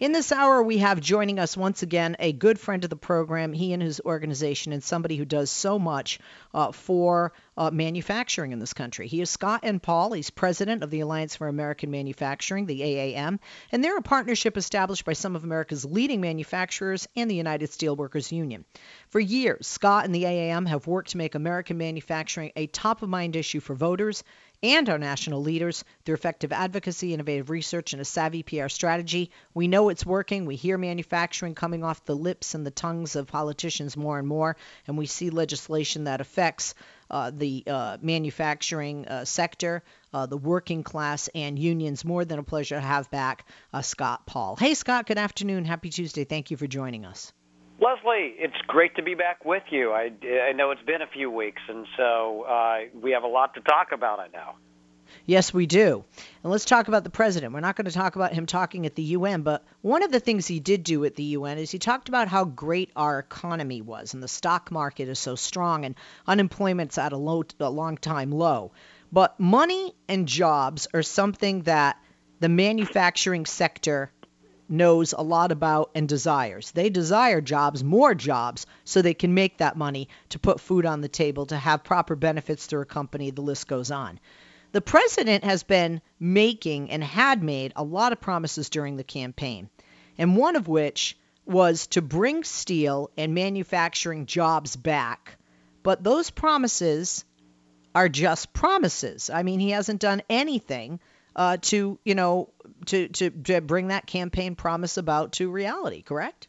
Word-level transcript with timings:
In 0.00 0.12
this 0.12 0.30
hour, 0.30 0.62
we 0.62 0.78
have 0.78 1.00
joining 1.00 1.40
us 1.40 1.56
once 1.56 1.82
again 1.82 2.14
a 2.20 2.32
good 2.32 2.60
friend 2.60 2.84
of 2.84 2.90
the 2.90 2.94
program, 2.94 3.52
he 3.52 3.72
and 3.72 3.82
his 3.82 4.00
organization, 4.04 4.72
and 4.72 4.80
somebody 4.80 5.16
who 5.16 5.24
does 5.24 5.50
so 5.50 5.76
much 5.76 6.20
uh, 6.54 6.70
for 6.70 7.32
uh, 7.56 7.72
manufacturing 7.72 8.52
in 8.52 8.60
this 8.60 8.74
country. 8.74 9.08
He 9.08 9.20
is 9.20 9.28
Scott 9.28 9.60
N. 9.64 9.80
Paul. 9.80 10.12
He's 10.12 10.30
president 10.30 10.84
of 10.84 10.90
the 10.90 11.00
Alliance 11.00 11.34
for 11.34 11.48
American 11.48 11.90
Manufacturing, 11.90 12.66
the 12.66 12.80
AAM, 12.80 13.40
and 13.72 13.82
they're 13.82 13.96
a 13.96 14.02
partnership 14.02 14.56
established 14.56 15.04
by 15.04 15.14
some 15.14 15.34
of 15.34 15.42
America's 15.42 15.84
leading 15.84 16.20
manufacturers 16.20 17.08
and 17.16 17.28
the 17.28 17.34
United 17.34 17.70
Steelworkers 17.70 18.30
Union. 18.30 18.64
For 19.08 19.18
years, 19.18 19.66
Scott 19.66 20.04
and 20.04 20.14
the 20.14 20.22
AAM 20.22 20.68
have 20.68 20.86
worked 20.86 21.10
to 21.10 21.18
make 21.18 21.34
American 21.34 21.76
manufacturing 21.76 22.52
a 22.54 22.68
top 22.68 23.02
of 23.02 23.08
mind 23.08 23.34
issue 23.34 23.58
for 23.58 23.74
voters 23.74 24.22
and 24.62 24.88
our 24.88 24.98
national 24.98 25.42
leaders 25.42 25.84
through 26.04 26.14
effective 26.14 26.52
advocacy, 26.52 27.14
innovative 27.14 27.50
research, 27.50 27.92
and 27.92 28.02
a 28.02 28.04
savvy 28.04 28.42
PR 28.42 28.68
strategy. 28.68 29.30
We 29.54 29.68
know 29.68 29.88
it's 29.88 30.04
working. 30.04 30.46
We 30.46 30.56
hear 30.56 30.78
manufacturing 30.78 31.54
coming 31.54 31.84
off 31.84 32.04
the 32.04 32.16
lips 32.16 32.54
and 32.54 32.66
the 32.66 32.70
tongues 32.70 33.16
of 33.16 33.26
politicians 33.26 33.96
more 33.96 34.18
and 34.18 34.26
more, 34.26 34.56
and 34.86 34.98
we 34.98 35.06
see 35.06 35.30
legislation 35.30 36.04
that 36.04 36.20
affects 36.20 36.74
uh, 37.10 37.30
the 37.34 37.64
uh, 37.66 37.96
manufacturing 38.02 39.06
uh, 39.08 39.24
sector, 39.24 39.82
uh, 40.12 40.26
the 40.26 40.36
working 40.36 40.82
class, 40.82 41.28
and 41.34 41.58
unions. 41.58 42.04
More 42.04 42.24
than 42.24 42.38
a 42.38 42.42
pleasure 42.42 42.74
to 42.74 42.80
have 42.80 43.10
back 43.10 43.46
uh, 43.72 43.82
Scott 43.82 44.26
Paul. 44.26 44.56
Hey, 44.56 44.74
Scott, 44.74 45.06
good 45.06 45.18
afternoon. 45.18 45.64
Happy 45.64 45.90
Tuesday. 45.90 46.24
Thank 46.24 46.50
you 46.50 46.56
for 46.56 46.66
joining 46.66 47.04
us. 47.04 47.32
Leslie, 47.80 48.34
it's 48.36 48.56
great 48.66 48.96
to 48.96 49.02
be 49.02 49.14
back 49.14 49.44
with 49.44 49.62
you. 49.70 49.92
I, 49.92 50.10
I 50.48 50.52
know 50.52 50.72
it's 50.72 50.82
been 50.82 51.02
a 51.02 51.06
few 51.06 51.30
weeks, 51.30 51.62
and 51.68 51.86
so 51.96 52.42
uh, 52.42 52.78
we 53.00 53.12
have 53.12 53.22
a 53.22 53.28
lot 53.28 53.54
to 53.54 53.60
talk 53.60 53.92
about, 53.92 54.18
I 54.18 54.26
know. 54.28 54.54
Yes, 55.26 55.54
we 55.54 55.66
do. 55.66 56.04
And 56.42 56.50
let's 56.50 56.64
talk 56.64 56.88
about 56.88 57.04
the 57.04 57.10
president. 57.10 57.54
We're 57.54 57.60
not 57.60 57.76
going 57.76 57.86
to 57.86 57.92
talk 57.92 58.16
about 58.16 58.32
him 58.32 58.46
talking 58.46 58.84
at 58.84 58.94
the 58.94 59.02
UN, 59.02 59.42
but 59.42 59.64
one 59.80 60.02
of 60.02 60.10
the 60.10 60.20
things 60.20 60.46
he 60.46 60.60
did 60.60 60.82
do 60.84 61.04
at 61.04 61.14
the 61.14 61.22
UN 61.22 61.58
is 61.58 61.70
he 61.70 61.78
talked 61.78 62.08
about 62.08 62.28
how 62.28 62.44
great 62.44 62.90
our 62.96 63.18
economy 63.18 63.80
was 63.80 64.14
and 64.14 64.22
the 64.22 64.28
stock 64.28 64.70
market 64.70 65.08
is 65.08 65.18
so 65.18 65.34
strong 65.34 65.84
and 65.84 65.94
unemployment's 66.26 66.98
at 66.98 67.12
a, 67.12 67.16
low, 67.16 67.44
a 67.60 67.70
long 67.70 67.96
time 67.96 68.32
low. 68.32 68.72
But 69.12 69.38
money 69.38 69.94
and 70.08 70.28
jobs 70.28 70.88
are 70.92 71.02
something 71.02 71.62
that 71.62 71.96
the 72.40 72.48
manufacturing 72.48 73.46
sector 73.46 74.12
knows 74.68 75.12
a 75.12 75.22
lot 75.22 75.52
about 75.52 75.90
and 75.94 76.08
desires. 76.08 76.70
They 76.72 76.90
desire 76.90 77.40
jobs, 77.40 77.82
more 77.82 78.14
jobs, 78.14 78.66
so 78.84 79.00
they 79.00 79.14
can 79.14 79.34
make 79.34 79.58
that 79.58 79.76
money 79.76 80.08
to 80.30 80.38
put 80.38 80.60
food 80.60 80.86
on 80.86 81.00
the 81.00 81.08
table, 81.08 81.46
to 81.46 81.56
have 81.56 81.84
proper 81.84 82.16
benefits 82.16 82.66
through 82.66 82.82
a 82.82 82.86
company. 82.86 83.30
The 83.30 83.42
list 83.42 83.66
goes 83.68 83.90
on. 83.90 84.20
The 84.72 84.80
president 84.80 85.44
has 85.44 85.62
been 85.62 86.02
making 86.20 86.90
and 86.90 87.02
had 87.02 87.42
made 87.42 87.72
a 87.74 87.82
lot 87.82 88.12
of 88.12 88.20
promises 88.20 88.68
during 88.68 88.96
the 88.96 89.04
campaign, 89.04 89.70
and 90.18 90.36
one 90.36 90.56
of 90.56 90.68
which 90.68 91.16
was 91.46 91.86
to 91.88 92.02
bring 92.02 92.44
steel 92.44 93.10
and 93.16 93.34
manufacturing 93.34 94.26
jobs 94.26 94.76
back. 94.76 95.38
But 95.82 96.04
those 96.04 96.28
promises 96.28 97.24
are 97.94 98.10
just 98.10 98.52
promises. 98.52 99.30
I 99.30 99.42
mean, 99.42 99.58
he 99.58 99.70
hasn't 99.70 100.00
done 100.00 100.22
anything 100.28 101.00
uh, 101.36 101.56
to 101.62 101.98
you 102.04 102.14
know 102.14 102.50
to, 102.86 103.08
to 103.08 103.30
to 103.30 103.60
bring 103.60 103.88
that 103.88 104.06
campaign 104.06 104.54
promise 104.54 104.96
about 104.96 105.32
to 105.32 105.50
reality. 105.50 106.02
Correct? 106.02 106.48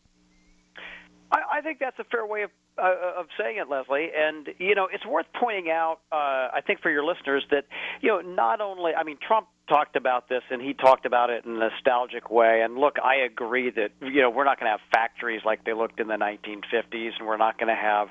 I, 1.31 1.59
I 1.59 1.61
think 1.61 1.79
that's 1.79 1.99
a 1.99 2.03
fair 2.05 2.25
way 2.25 2.43
of 2.43 2.51
uh, 2.79 3.19
of 3.19 3.27
saying 3.37 3.57
it, 3.57 3.69
Leslie. 3.69 4.09
And 4.15 4.49
you 4.57 4.75
know, 4.75 4.87
it's 4.91 5.05
worth 5.05 5.27
pointing 5.39 5.69
out, 5.69 5.99
uh, 6.11 6.15
I 6.15 6.61
think, 6.65 6.81
for 6.81 6.89
your 6.89 7.03
listeners 7.03 7.43
that 7.51 7.65
you 8.01 8.09
know, 8.09 8.21
not 8.21 8.61
only, 8.61 8.93
I 8.93 9.03
mean, 9.03 9.17
Trump 9.25 9.47
talked 9.69 9.95
about 9.95 10.27
this 10.27 10.41
and 10.49 10.61
he 10.61 10.73
talked 10.73 11.05
about 11.05 11.29
it 11.29 11.45
in 11.45 11.51
a 11.55 11.69
nostalgic 11.69 12.31
way 12.31 12.61
and 12.63 12.75
look 12.75 12.95
i 13.03 13.17
agree 13.17 13.69
that 13.69 13.91
you 14.01 14.19
know 14.19 14.29
we're 14.29 14.43
not 14.43 14.59
going 14.59 14.65
to 14.65 14.71
have 14.71 14.79
factories 14.91 15.41
like 15.45 15.63
they 15.63 15.73
looked 15.73 15.99
in 15.99 16.07
the 16.07 16.15
1950s 16.15 17.11
and 17.19 17.27
we're 17.27 17.37
not 17.37 17.59
going 17.59 17.67
to 17.67 17.79
have 17.79 18.07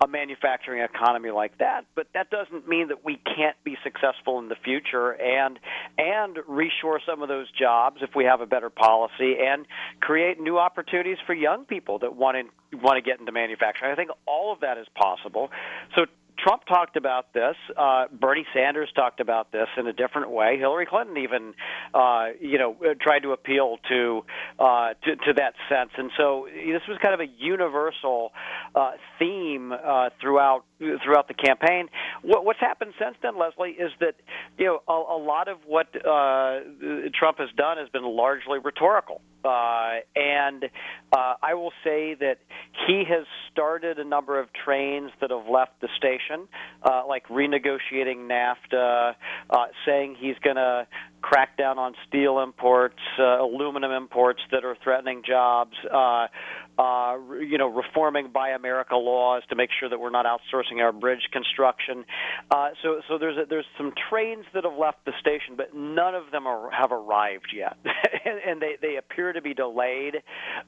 a 0.00 0.06
manufacturing 0.06 0.80
economy 0.80 1.30
like 1.30 1.58
that 1.58 1.84
but 1.96 2.06
that 2.14 2.30
doesn't 2.30 2.68
mean 2.68 2.86
that 2.86 3.04
we 3.04 3.20
can't 3.36 3.56
successful 4.02 4.38
in 4.38 4.48
the 4.48 4.56
future 4.64 5.12
and 5.12 5.58
and 5.98 6.36
reshore 6.48 6.98
some 7.06 7.22
of 7.22 7.28
those 7.28 7.46
jobs 7.52 7.98
if 8.02 8.10
we 8.14 8.24
have 8.24 8.40
a 8.40 8.46
better 8.46 8.70
policy 8.70 9.36
and 9.40 9.66
create 10.00 10.40
new 10.40 10.58
opportunities 10.58 11.18
for 11.26 11.34
young 11.34 11.64
people 11.64 11.98
that 11.98 12.16
want 12.16 12.36
to 12.36 12.76
want 12.78 12.96
to 12.96 13.02
get 13.02 13.20
into 13.20 13.32
manufacturing 13.32 13.92
i 13.92 13.94
think 13.94 14.10
all 14.26 14.52
of 14.52 14.60
that 14.60 14.78
is 14.78 14.86
possible 14.94 15.50
so 15.94 16.06
Trump 16.38 16.64
talked 16.66 16.96
about 16.96 17.32
this. 17.32 17.54
Uh, 17.76 18.06
Bernie 18.10 18.46
Sanders 18.54 18.90
talked 18.94 19.20
about 19.20 19.52
this 19.52 19.68
in 19.76 19.86
a 19.86 19.92
different 19.92 20.30
way. 20.30 20.58
Hillary 20.58 20.86
Clinton 20.86 21.16
even, 21.18 21.54
uh, 21.94 22.28
you 22.40 22.58
know, 22.58 22.76
tried 23.00 23.20
to 23.20 23.32
appeal 23.32 23.78
to, 23.88 24.24
uh, 24.58 24.94
to 25.04 25.16
to 25.16 25.32
that 25.34 25.54
sense. 25.68 25.90
And 25.96 26.10
so 26.16 26.48
this 26.50 26.82
was 26.88 26.98
kind 27.00 27.14
of 27.14 27.20
a 27.20 27.30
universal 27.38 28.32
uh, 28.74 28.92
theme 29.18 29.72
uh, 29.72 30.10
throughout 30.20 30.64
throughout 31.04 31.28
the 31.28 31.34
campaign. 31.34 31.88
What, 32.22 32.44
what's 32.44 32.60
happened 32.60 32.94
since 32.98 33.16
then, 33.22 33.38
Leslie, 33.38 33.70
is 33.70 33.92
that 34.00 34.14
you 34.58 34.66
know 34.66 34.82
a, 34.88 34.92
a 34.92 35.20
lot 35.20 35.48
of 35.48 35.58
what 35.66 35.88
uh, 35.94 36.60
Trump 37.14 37.38
has 37.38 37.50
done 37.56 37.78
has 37.78 37.88
been 37.88 38.04
largely 38.04 38.58
rhetorical. 38.58 39.20
Uh, 39.44 39.98
and 40.14 40.64
uh, 41.12 41.34
I 41.42 41.54
will 41.54 41.72
say 41.82 42.14
that 42.14 42.36
he 42.86 43.04
has 43.08 43.26
started 43.50 43.98
a 43.98 44.04
number 44.04 44.38
of 44.38 44.48
trains 44.52 45.10
that 45.20 45.30
have 45.30 45.48
left 45.48 45.80
the 45.80 45.88
station, 45.96 46.46
uh, 46.82 47.02
like 47.08 47.26
renegotiating 47.26 48.28
NAFTA, 48.28 49.14
uh, 49.50 49.56
saying 49.84 50.16
he's 50.18 50.36
going 50.44 50.56
to 50.56 50.86
crack 51.22 51.56
down 51.56 51.78
on 51.78 51.94
steel 52.08 52.40
imports, 52.40 52.98
uh, 53.18 53.40
aluminum 53.40 53.92
imports 53.92 54.40
that 54.50 54.64
are 54.64 54.76
threatening 54.82 55.22
jobs, 55.26 55.72
uh, 55.90 56.26
uh, 56.78 57.16
you 57.40 57.58
know, 57.58 57.68
reforming 57.68 58.30
Buy 58.32 58.50
America 58.50 58.96
laws 58.96 59.42
to 59.50 59.56
make 59.56 59.70
sure 59.78 59.88
that 59.88 60.00
we're 60.00 60.10
not 60.10 60.26
outsourcing 60.26 60.82
our 60.82 60.92
bridge 60.92 61.28
construction. 61.32 62.04
Uh, 62.50 62.70
so, 62.82 63.00
so 63.08 63.18
there's 63.18 63.36
a, 63.36 63.44
there's 63.48 63.66
some 63.78 63.92
trains 64.10 64.44
that 64.52 64.64
have 64.64 64.76
left 64.76 65.04
the 65.04 65.12
station, 65.20 65.54
but 65.56 65.74
none 65.74 66.14
of 66.14 66.30
them 66.32 66.46
are, 66.46 66.70
have 66.70 66.90
arrived 66.92 67.52
yet, 67.54 67.76
and, 67.84 68.38
and 68.46 68.62
they 68.62 68.76
they 68.80 68.96
appear 68.96 69.32
to 69.32 69.40
be 69.40 69.54
delayed, 69.54 70.16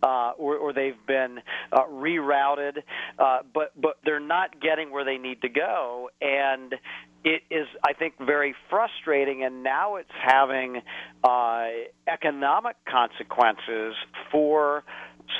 uh, 0.02 0.32
or, 0.38 0.56
or 0.56 0.72
they've 0.72 1.06
been 1.06 1.40
uh, 1.72 1.84
rerouted, 1.90 2.82
but 3.18 3.72
but 3.80 3.98
they're 4.04 4.20
not 4.20 4.60
getting 4.60 4.90
where 4.90 5.04
they 5.04 5.18
need 5.18 5.42
to 5.42 5.48
go, 5.48 6.10
and 6.20 6.74
it 7.24 7.42
is, 7.50 7.66
I 7.82 7.94
think, 7.94 8.14
very 8.18 8.54
frustrating, 8.68 9.42
and 9.44 9.62
now 9.62 9.96
it's 9.96 10.10
having 10.22 10.82
uh, 11.22 11.66
economic 12.06 12.76
consequences 12.86 13.94
for 14.30 14.84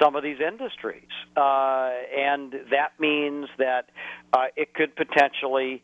some 0.01 0.17
of 0.17 0.23
these 0.23 0.39
industries. 0.41 1.09
Uh, 1.37 1.91
and 2.17 2.53
that 2.71 2.99
means 2.99 3.49
that 3.59 3.91
uh, 4.33 4.47
it 4.57 4.73
could 4.75 4.97
potentially 4.97 5.83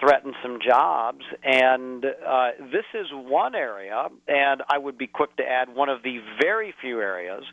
threaten 0.00 0.32
some 0.42 0.58
jobs. 0.66 1.24
And 1.44 2.04
uh, 2.04 2.48
this 2.72 2.84
is 2.94 3.06
one 3.12 3.54
area, 3.54 4.08
and 4.26 4.62
I 4.68 4.78
would 4.78 4.98
be 4.98 5.06
quick 5.06 5.36
to 5.36 5.42
add 5.42 5.74
one 5.74 5.88
of 5.88 6.02
the 6.02 6.18
very 6.40 6.74
few 6.80 7.00
areas 7.00 7.44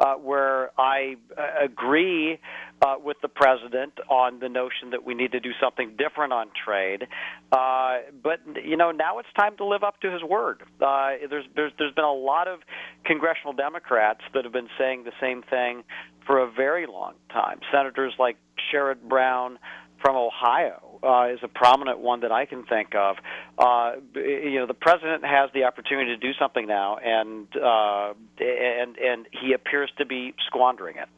uh, 0.00 0.14
where 0.14 0.70
I 0.80 1.16
uh, 1.36 1.64
agree 1.64 2.38
uh, 2.82 2.94
with 3.02 3.16
the 3.22 3.28
president 3.28 3.94
on 4.08 4.38
the 4.38 4.48
notion 4.48 4.90
that 4.90 5.04
we 5.04 5.14
need 5.14 5.32
to 5.32 5.40
do 5.40 5.50
something 5.60 5.96
different 5.96 6.32
on 6.32 6.48
trade. 6.64 7.06
Uh, 7.50 7.98
but 8.22 8.40
you 8.64 8.76
know, 8.76 8.90
now 8.90 9.18
it's 9.18 9.28
time 9.38 9.56
to 9.56 9.64
live 9.64 9.82
up 9.82 10.00
to 10.00 10.10
his 10.10 10.22
word. 10.22 10.62
Uh, 10.80 11.12
there's 11.28 11.46
there's 11.54 11.72
there's 11.78 11.94
been 11.94 12.04
a 12.04 12.12
lot 12.12 12.48
of 12.48 12.60
congressional 13.04 13.52
Democrats 13.52 14.20
that 14.34 14.44
have 14.44 14.52
been 14.52 14.68
saying 14.78 15.04
the 15.04 15.12
same 15.20 15.42
thing 15.42 15.84
for 16.26 16.38
a 16.38 16.50
very 16.50 16.86
long 16.86 17.14
time. 17.32 17.60
Senators 17.72 18.12
like 18.18 18.36
Sherrod 18.72 19.00
Brown 19.08 19.58
from 20.02 20.16
Ohio 20.16 20.85
uh, 21.02 21.28
is 21.32 21.40
a 21.42 21.48
prominent 21.48 21.98
one 21.98 22.20
that 22.20 22.32
I 22.32 22.46
can 22.46 22.64
think 22.64 22.94
of. 22.94 23.16
Uh, 23.58 23.92
you 24.14 24.56
know, 24.56 24.66
the 24.66 24.74
president 24.74 25.24
has 25.24 25.50
the 25.54 25.64
opportunity 25.64 26.10
to 26.10 26.16
do 26.16 26.32
something 26.38 26.66
now, 26.66 26.96
and 26.96 27.46
uh, 27.56 28.14
and 28.38 28.96
and 28.96 29.26
he 29.32 29.52
appears 29.52 29.90
to 29.98 30.06
be 30.06 30.34
squandering 30.46 30.96
it. 30.96 31.08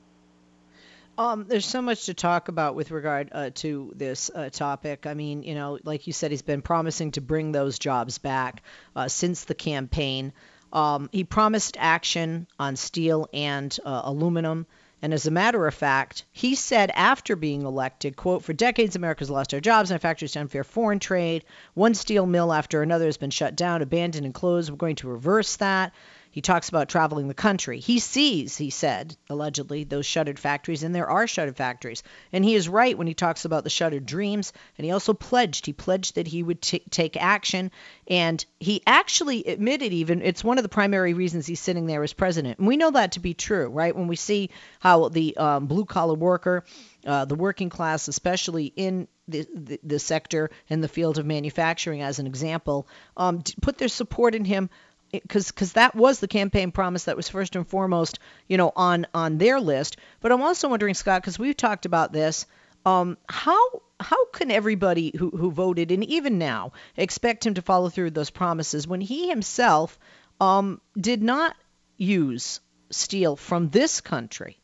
Um, 1.18 1.46
there's 1.48 1.66
so 1.66 1.82
much 1.82 2.06
to 2.06 2.14
talk 2.14 2.46
about 2.46 2.76
with 2.76 2.92
regard 2.92 3.30
uh, 3.32 3.50
to 3.56 3.92
this 3.96 4.30
uh, 4.32 4.50
topic. 4.50 5.04
I 5.04 5.14
mean, 5.14 5.42
you 5.42 5.56
know, 5.56 5.80
like 5.82 6.06
you 6.06 6.12
said, 6.12 6.30
he's 6.30 6.42
been 6.42 6.62
promising 6.62 7.10
to 7.12 7.20
bring 7.20 7.50
those 7.50 7.80
jobs 7.80 8.18
back 8.18 8.62
uh, 8.94 9.08
since 9.08 9.42
the 9.42 9.54
campaign. 9.54 10.32
Um, 10.72 11.08
he 11.10 11.24
promised 11.24 11.76
action 11.78 12.46
on 12.60 12.76
steel 12.76 13.28
and 13.32 13.76
uh, 13.84 14.02
aluminum. 14.04 14.66
And 15.00 15.14
as 15.14 15.26
a 15.26 15.30
matter 15.30 15.66
of 15.66 15.74
fact, 15.74 16.24
he 16.32 16.54
said 16.56 16.90
after 16.94 17.36
being 17.36 17.62
elected, 17.62 18.16
quote, 18.16 18.42
for 18.42 18.52
decades 18.52 18.96
America's 18.96 19.30
lost 19.30 19.54
our 19.54 19.60
jobs 19.60 19.90
and 19.90 19.96
our 19.96 20.00
factories 20.00 20.32
to 20.32 20.40
unfair 20.40 20.64
foreign 20.64 20.98
trade. 20.98 21.44
One 21.74 21.94
steel 21.94 22.26
mill 22.26 22.52
after 22.52 22.82
another 22.82 23.06
has 23.06 23.16
been 23.16 23.30
shut 23.30 23.54
down, 23.54 23.80
abandoned, 23.80 24.24
and 24.24 24.34
closed. 24.34 24.70
We're 24.70 24.76
going 24.76 24.96
to 24.96 25.08
reverse 25.08 25.56
that. 25.56 25.92
He 26.30 26.40
talks 26.40 26.68
about 26.68 26.88
traveling 26.88 27.28
the 27.28 27.34
country. 27.34 27.80
He 27.80 27.98
sees, 27.98 28.56
he 28.56 28.70
said, 28.70 29.16
allegedly, 29.30 29.84
those 29.84 30.06
shuttered 30.06 30.38
factories, 30.38 30.82
and 30.82 30.94
there 30.94 31.08
are 31.08 31.26
shuttered 31.26 31.56
factories. 31.56 32.02
And 32.32 32.44
he 32.44 32.54
is 32.54 32.68
right 32.68 32.96
when 32.96 33.06
he 33.06 33.14
talks 33.14 33.44
about 33.44 33.64
the 33.64 33.70
shuttered 33.70 34.06
dreams. 34.06 34.52
And 34.76 34.84
he 34.84 34.90
also 34.90 35.14
pledged, 35.14 35.66
he 35.66 35.72
pledged 35.72 36.16
that 36.16 36.26
he 36.26 36.42
would 36.42 36.62
t- 36.62 36.82
take 36.90 37.16
action. 37.16 37.70
And 38.06 38.44
he 38.60 38.82
actually 38.86 39.44
admitted, 39.44 39.92
even, 39.92 40.22
it's 40.22 40.44
one 40.44 40.58
of 40.58 40.62
the 40.62 40.68
primary 40.68 41.14
reasons 41.14 41.46
he's 41.46 41.60
sitting 41.60 41.86
there 41.86 42.02
as 42.02 42.12
president. 42.12 42.58
And 42.58 42.68
we 42.68 42.76
know 42.76 42.90
that 42.90 43.12
to 43.12 43.20
be 43.20 43.34
true, 43.34 43.68
right? 43.68 43.96
When 43.96 44.08
we 44.08 44.16
see 44.16 44.50
how 44.80 45.08
the 45.08 45.36
um, 45.36 45.66
blue 45.66 45.84
collar 45.84 46.14
worker, 46.14 46.64
uh, 47.06 47.24
the 47.24 47.34
working 47.34 47.70
class, 47.70 48.08
especially 48.08 48.66
in 48.76 49.08
the, 49.28 49.46
the, 49.54 49.80
the, 49.82 49.98
sector 49.98 50.50
and 50.68 50.82
the 50.82 50.88
field 50.88 51.18
of 51.18 51.26
manufacturing, 51.26 52.02
as 52.02 52.18
an 52.18 52.26
example, 52.26 52.88
um, 53.16 53.42
put 53.60 53.78
their 53.78 53.88
support 53.88 54.34
in 54.34 54.44
him 54.44 54.70
because 55.10 55.50
because 55.50 55.72
that 55.74 55.94
was 55.94 56.20
the 56.20 56.28
campaign 56.28 56.70
promise 56.70 57.04
that 57.04 57.16
was 57.16 57.28
first 57.28 57.56
and 57.56 57.66
foremost, 57.66 58.18
you 58.46 58.56
know, 58.56 58.72
on 58.76 59.06
on 59.14 59.38
their 59.38 59.60
list. 59.60 59.96
But 60.20 60.32
I'm 60.32 60.42
also 60.42 60.68
wondering, 60.68 60.94
Scott, 60.94 61.22
because 61.22 61.38
we've 61.38 61.56
talked 61.56 61.86
about 61.86 62.12
this, 62.12 62.46
um, 62.84 63.16
how 63.28 63.82
how 64.00 64.26
can 64.26 64.50
everybody 64.50 65.12
who 65.16 65.30
who 65.30 65.50
voted 65.50 65.90
and 65.90 66.04
even 66.04 66.38
now 66.38 66.72
expect 66.96 67.46
him 67.46 67.54
to 67.54 67.62
follow 67.62 67.88
through 67.88 68.10
those 68.10 68.30
promises 68.30 68.86
when 68.86 69.00
he 69.00 69.28
himself 69.28 69.98
um, 70.40 70.80
did 70.98 71.22
not 71.22 71.56
use 71.96 72.60
steel 72.90 73.36
from 73.36 73.68
this 73.70 74.00
country 74.00 74.58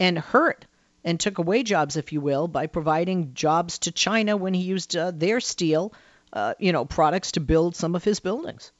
and 0.00 0.18
hurt 0.18 0.66
and 1.04 1.18
took 1.18 1.38
away 1.38 1.62
jobs, 1.62 1.96
if 1.96 2.12
you 2.12 2.20
will, 2.20 2.48
by 2.48 2.66
providing 2.66 3.34
jobs 3.34 3.78
to 3.80 3.92
China 3.92 4.36
when 4.36 4.54
he 4.54 4.62
used 4.62 4.96
uh, 4.96 5.10
their 5.10 5.40
steel, 5.40 5.92
uh, 6.32 6.54
you 6.58 6.72
know, 6.72 6.84
products 6.84 7.32
to 7.32 7.40
build 7.40 7.74
some 7.74 7.94
of 7.94 8.04
his 8.04 8.20
buildings. 8.20 8.72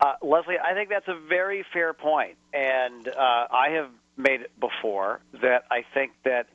Uh, 0.00 0.14
Leslie, 0.22 0.58
I 0.58 0.74
think 0.74 0.90
that's 0.90 1.08
a 1.08 1.18
very 1.28 1.64
fair 1.72 1.92
point, 1.92 2.36
and 2.52 3.08
uh, 3.08 3.12
I 3.50 3.70
have 3.74 3.90
made 4.16 4.42
it 4.42 4.52
before 4.60 5.20
that 5.42 5.64
I 5.70 5.84
think 5.92 6.12
that 6.24 6.46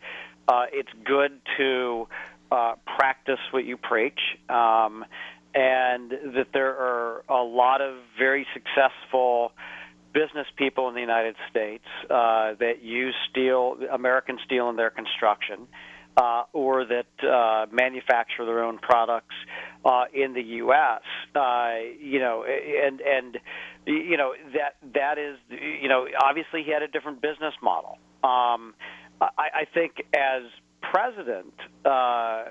uh, 0.47 0.65
it's 0.71 0.89
good 1.03 1.41
to 1.57 2.07
uh, 2.51 2.75
practice 2.97 3.39
what 3.51 3.65
you 3.65 3.75
preach, 3.77 4.19
um, 4.49 5.05
and 5.53 6.11
that 6.35 6.47
there 6.53 6.71
are 6.71 7.23
a 7.27 7.43
lot 7.43 7.81
of 7.81 7.95
very 8.17 8.47
successful 8.53 9.51
business 10.13 10.47
people 10.55 10.87
in 10.87 10.95
the 10.95 11.01
United 11.01 11.35
States 11.49 11.85
uh, 12.09 12.53
that 12.59 12.81
use 12.81 13.15
steel, 13.29 13.77
American 13.91 14.37
steel, 14.45 14.69
in 14.69 14.77
their 14.77 14.89
construction 14.89 15.67
uh, 16.17 16.43
or 16.53 16.85
that 16.85 17.27
uh, 17.27 17.65
manufacture 17.71 18.45
their 18.45 18.63
own 18.63 18.77
products 18.77 19.35
uh, 19.85 20.05
in 20.13 20.33
the 20.33 20.41
U.S. 20.41 21.01
Uh, 21.35 21.73
you 21.99 22.19
know, 22.19 22.43
and 22.45 23.01
and 23.01 23.37
you 23.85 24.17
know 24.17 24.33
that 24.53 24.75
that 24.93 25.17
is 25.17 25.37
you 25.49 25.89
know 25.89 26.07
obviously 26.23 26.63
he 26.63 26.71
had 26.71 26.83
a 26.83 26.87
different 26.87 27.21
business 27.21 27.53
model. 27.61 27.97
Um, 28.23 28.73
I, 29.21 29.27
I 29.37 29.65
think 29.73 30.03
as 30.13 30.43
president, 30.81 31.53
uh, 31.85 32.45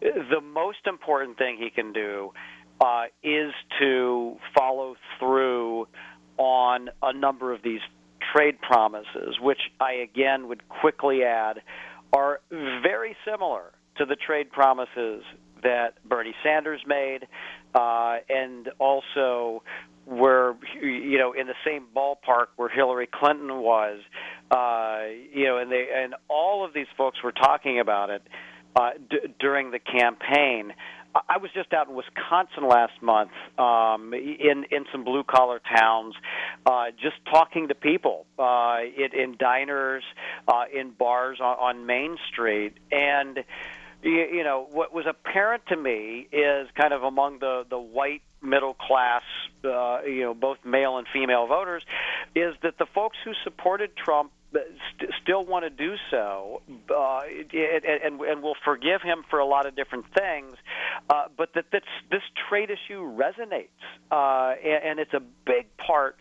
the 0.00 0.40
most 0.42 0.86
important 0.86 1.38
thing 1.38 1.58
he 1.58 1.70
can 1.70 1.92
do 1.92 2.32
uh, 2.80 3.04
is 3.22 3.52
to 3.78 4.36
follow 4.56 4.96
through 5.18 5.88
on 6.38 6.90
a 7.02 7.12
number 7.12 7.52
of 7.52 7.62
these 7.62 7.80
trade 8.32 8.60
promises, 8.60 9.38
which 9.40 9.60
I 9.80 9.92
again 9.94 10.48
would 10.48 10.68
quickly 10.68 11.22
add 11.22 11.60
are 12.12 12.40
very 12.50 13.16
similar 13.24 13.72
to 13.98 14.04
the 14.04 14.16
trade 14.16 14.50
promises 14.50 15.22
that 15.62 15.94
Bernie 16.04 16.34
Sanders 16.42 16.82
made, 16.86 17.26
uh, 17.74 18.16
and 18.28 18.68
also 18.78 19.62
were 20.06 20.54
you 20.80 21.18
know 21.18 21.32
in 21.32 21.46
the 21.46 21.54
same 21.64 21.86
ballpark 21.94 22.46
where 22.56 22.68
Hillary 22.68 23.08
Clinton 23.12 23.58
was, 23.60 24.00
uh, 24.50 25.00
you 25.32 25.46
know, 25.46 25.58
and 25.58 25.70
they 25.70 25.88
and 25.94 26.14
all 26.28 26.64
of 26.64 26.72
these 26.72 26.86
folks 26.96 27.22
were 27.22 27.32
talking 27.32 27.80
about 27.80 28.10
it 28.10 28.22
uh, 28.76 28.90
d- 29.10 29.34
during 29.40 29.70
the 29.70 29.80
campaign. 29.80 30.72
I 31.14 31.38
was 31.38 31.50
just 31.54 31.72
out 31.72 31.88
in 31.88 31.94
Wisconsin 31.94 32.68
last 32.68 33.00
month, 33.00 33.30
um, 33.58 34.12
in 34.12 34.66
in 34.70 34.84
some 34.92 35.04
blue 35.04 35.24
collar 35.24 35.60
towns, 35.60 36.14
uh, 36.66 36.86
just 37.00 37.16
talking 37.30 37.68
to 37.68 37.74
people 37.74 38.26
uh, 38.38 38.78
in, 38.96 39.18
in 39.18 39.36
diners, 39.38 40.04
uh, 40.46 40.64
in 40.72 40.90
bars 40.90 41.38
on, 41.40 41.56
on 41.58 41.86
Main 41.86 42.16
Street, 42.30 42.74
and 42.92 43.44
you, 44.02 44.26
you 44.32 44.44
know 44.44 44.66
what 44.70 44.92
was 44.92 45.06
apparent 45.08 45.66
to 45.68 45.76
me 45.76 46.28
is 46.32 46.68
kind 46.74 46.92
of 46.92 47.02
among 47.02 47.38
the 47.38 47.64
the 47.68 47.78
white 47.78 48.22
middle 48.42 48.74
class, 48.74 49.22
uh, 49.64 50.02
you 50.02 50.22
know, 50.22 50.34
both 50.34 50.58
male 50.64 50.98
and 50.98 51.06
female 51.12 51.46
voters, 51.46 51.82
is 52.34 52.54
that 52.62 52.78
the 52.78 52.86
folks 52.94 53.16
who 53.24 53.32
supported 53.44 53.96
Trump 53.96 54.30
st- 54.52 55.10
still 55.22 55.44
want 55.44 55.64
to 55.64 55.70
do 55.70 55.94
so, 56.10 56.62
uh, 56.90 57.20
and, 57.52 57.84
and, 57.84 58.20
and 58.20 58.42
will 58.42 58.56
forgive 58.64 59.02
him 59.02 59.24
for 59.28 59.38
a 59.38 59.46
lot 59.46 59.66
of 59.66 59.76
different 59.76 60.06
things, 60.16 60.56
uh, 61.10 61.24
but 61.36 61.50
that 61.54 61.66
this, 61.72 61.82
this 62.10 62.22
trade 62.48 62.70
issue 62.70 63.00
resonates, 63.00 63.68
uh, 64.10 64.54
and, 64.64 64.84
and 64.84 65.00
it's 65.00 65.14
a 65.14 65.22
big 65.44 65.66
part 65.76 66.16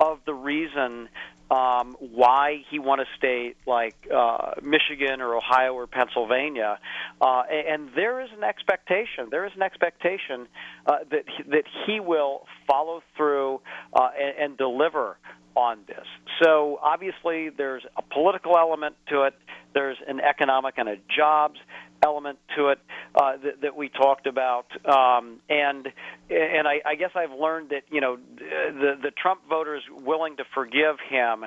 of 0.00 0.18
the 0.26 0.34
reason 0.34 1.08
um, 1.52 1.96
why 1.98 2.64
he 2.70 2.78
won 2.78 2.98
a 3.00 3.04
state 3.18 3.56
like 3.66 3.94
uh, 4.12 4.52
Michigan 4.62 5.20
or 5.20 5.36
Ohio 5.36 5.74
or 5.74 5.86
Pennsylvania, 5.86 6.78
uh, 7.20 7.42
and 7.50 7.90
there 7.94 8.22
is 8.22 8.30
an 8.34 8.42
expectation. 8.42 9.28
There 9.30 9.44
is 9.44 9.52
an 9.54 9.62
expectation 9.62 10.48
uh, 10.86 10.98
that 11.10 11.24
he, 11.28 11.42
that 11.50 11.64
he 11.86 12.00
will 12.00 12.46
follow 12.66 13.02
through 13.16 13.60
uh, 13.92 14.08
and, 14.18 14.44
and 14.44 14.56
deliver 14.56 15.18
on 15.54 15.80
this. 15.86 16.06
So 16.42 16.78
obviously, 16.82 17.50
there's 17.50 17.82
a 17.96 18.02
political 18.02 18.56
element 18.56 18.96
to 19.10 19.24
it. 19.24 19.34
There's 19.74 19.98
an 20.08 20.20
economic 20.20 20.74
and 20.78 20.88
a 20.88 20.96
jobs 21.14 21.58
element 22.04 22.38
to 22.56 22.68
it 22.68 22.78
uh, 23.14 23.36
that, 23.42 23.62
that 23.62 23.76
we 23.76 23.88
talked 23.88 24.26
about, 24.26 24.66
um, 24.86 25.40
and 25.48 25.88
and 26.30 26.66
I, 26.66 26.80
I 26.84 26.94
guess 26.96 27.10
I've 27.14 27.38
learned 27.38 27.70
that 27.70 27.82
you 27.90 28.00
know 28.00 28.16
the 28.36 28.94
the 29.02 29.10
Trump 29.10 29.42
voters 29.48 29.82
willing 29.90 30.36
to 30.38 30.44
forgive 30.54 30.96
him 31.08 31.44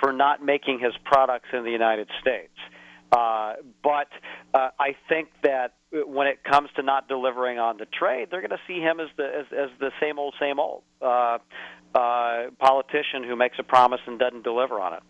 for 0.00 0.12
not 0.12 0.44
making 0.44 0.78
his 0.80 0.92
products 1.04 1.48
in 1.52 1.64
the 1.64 1.70
United 1.70 2.08
States. 2.20 2.54
Uh, 3.10 3.54
but 3.82 4.08
uh, 4.52 4.68
I 4.78 4.94
think 5.08 5.28
that 5.42 5.74
when 5.92 6.26
it 6.26 6.44
comes 6.44 6.68
to 6.76 6.82
not 6.82 7.08
delivering 7.08 7.58
on 7.58 7.78
the 7.78 7.86
trade, 7.86 8.28
they're 8.30 8.42
going 8.42 8.50
to 8.50 8.60
see 8.66 8.80
him 8.80 9.00
as 9.00 9.08
the 9.16 9.24
as, 9.24 9.46
as 9.52 9.70
the 9.78 9.90
same 10.00 10.18
old, 10.18 10.34
same 10.38 10.60
old 10.60 10.82
uh, 11.00 11.38
uh, 11.94 12.50
politician 12.58 13.24
who 13.26 13.34
makes 13.34 13.58
a 13.58 13.62
promise 13.62 14.00
and 14.06 14.18
doesn't 14.18 14.44
deliver 14.44 14.78
on 14.78 14.94
it. 14.94 15.02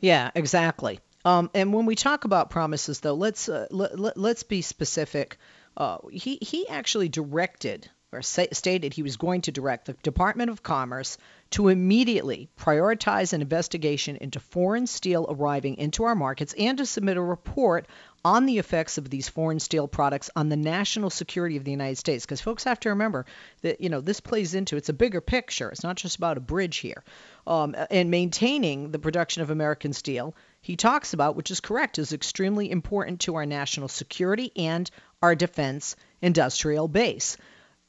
Yeah, 0.00 0.30
exactly. 0.34 0.98
Um, 1.24 1.50
and 1.54 1.72
when 1.72 1.86
we 1.86 1.94
talk 1.94 2.24
about 2.24 2.50
promises, 2.50 3.00
though, 3.00 3.14
let's 3.14 3.48
uh, 3.48 3.66
let, 3.70 3.98
let, 3.98 4.16
let's 4.16 4.42
be 4.42 4.62
specific. 4.62 5.38
Uh, 5.76 5.98
he 6.10 6.38
he 6.40 6.68
actually 6.68 7.08
directed 7.08 7.90
or 8.12 8.22
stated 8.22 8.92
he 8.92 9.04
was 9.04 9.16
going 9.16 9.40
to 9.42 9.52
direct 9.52 9.86
the 9.86 9.92
Department 9.92 10.50
of 10.50 10.62
Commerce 10.62 11.16
to 11.50 11.68
immediately 11.68 12.48
prioritize 12.58 13.32
an 13.32 13.40
investigation 13.40 14.16
into 14.16 14.40
foreign 14.40 14.86
steel 14.86 15.26
arriving 15.28 15.76
into 15.76 16.04
our 16.04 16.16
markets 16.16 16.54
and 16.58 16.78
to 16.78 16.86
submit 16.86 17.16
a 17.16 17.22
report 17.22 17.86
on 18.24 18.46
the 18.46 18.58
effects 18.58 18.98
of 18.98 19.08
these 19.08 19.28
foreign 19.28 19.60
steel 19.60 19.88
products 19.88 20.30
on 20.36 20.48
the 20.48 20.56
national 20.56 21.10
security 21.10 21.56
of 21.56 21.64
the 21.64 21.70
United 21.70 21.96
States. 21.96 22.24
Because 22.24 22.40
folks 22.40 22.64
have 22.64 22.80
to 22.80 22.90
remember 22.90 23.26
that 23.62 23.80
you 23.80 23.88
know 23.88 24.00
this 24.00 24.20
plays 24.20 24.54
into 24.54 24.76
it's 24.76 24.88
a 24.88 24.94
bigger 24.94 25.20
picture. 25.20 25.70
It's 25.70 25.82
not 25.82 25.96
just 25.96 26.16
about 26.16 26.36
a 26.36 26.40
bridge 26.40 26.78
here. 26.78 27.02
Um, 27.46 27.74
and 27.90 28.10
maintaining 28.10 28.90
the 28.90 28.98
production 28.98 29.42
of 29.42 29.50
American 29.50 29.92
steel, 29.92 30.34
he 30.60 30.76
talks 30.76 31.14
about, 31.14 31.36
which 31.36 31.50
is 31.50 31.60
correct, 31.60 31.98
is 31.98 32.12
extremely 32.12 32.70
important 32.70 33.20
to 33.20 33.36
our 33.36 33.46
national 33.46 33.88
security 33.88 34.52
and 34.56 34.90
our 35.22 35.34
defense 35.34 35.96
industrial 36.20 36.88
base. 36.88 37.36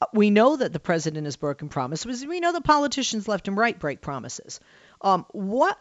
Uh, 0.00 0.06
we 0.12 0.30
know 0.30 0.56
that 0.56 0.72
the 0.72 0.80
president 0.80 1.26
has 1.26 1.36
broken 1.36 1.68
promises. 1.68 2.26
We 2.26 2.40
know 2.40 2.52
that 2.52 2.64
politicians 2.64 3.28
left 3.28 3.48
and 3.48 3.56
right 3.56 3.78
break 3.78 4.00
promises. 4.00 4.58
Um, 5.00 5.26
what 5.30 5.78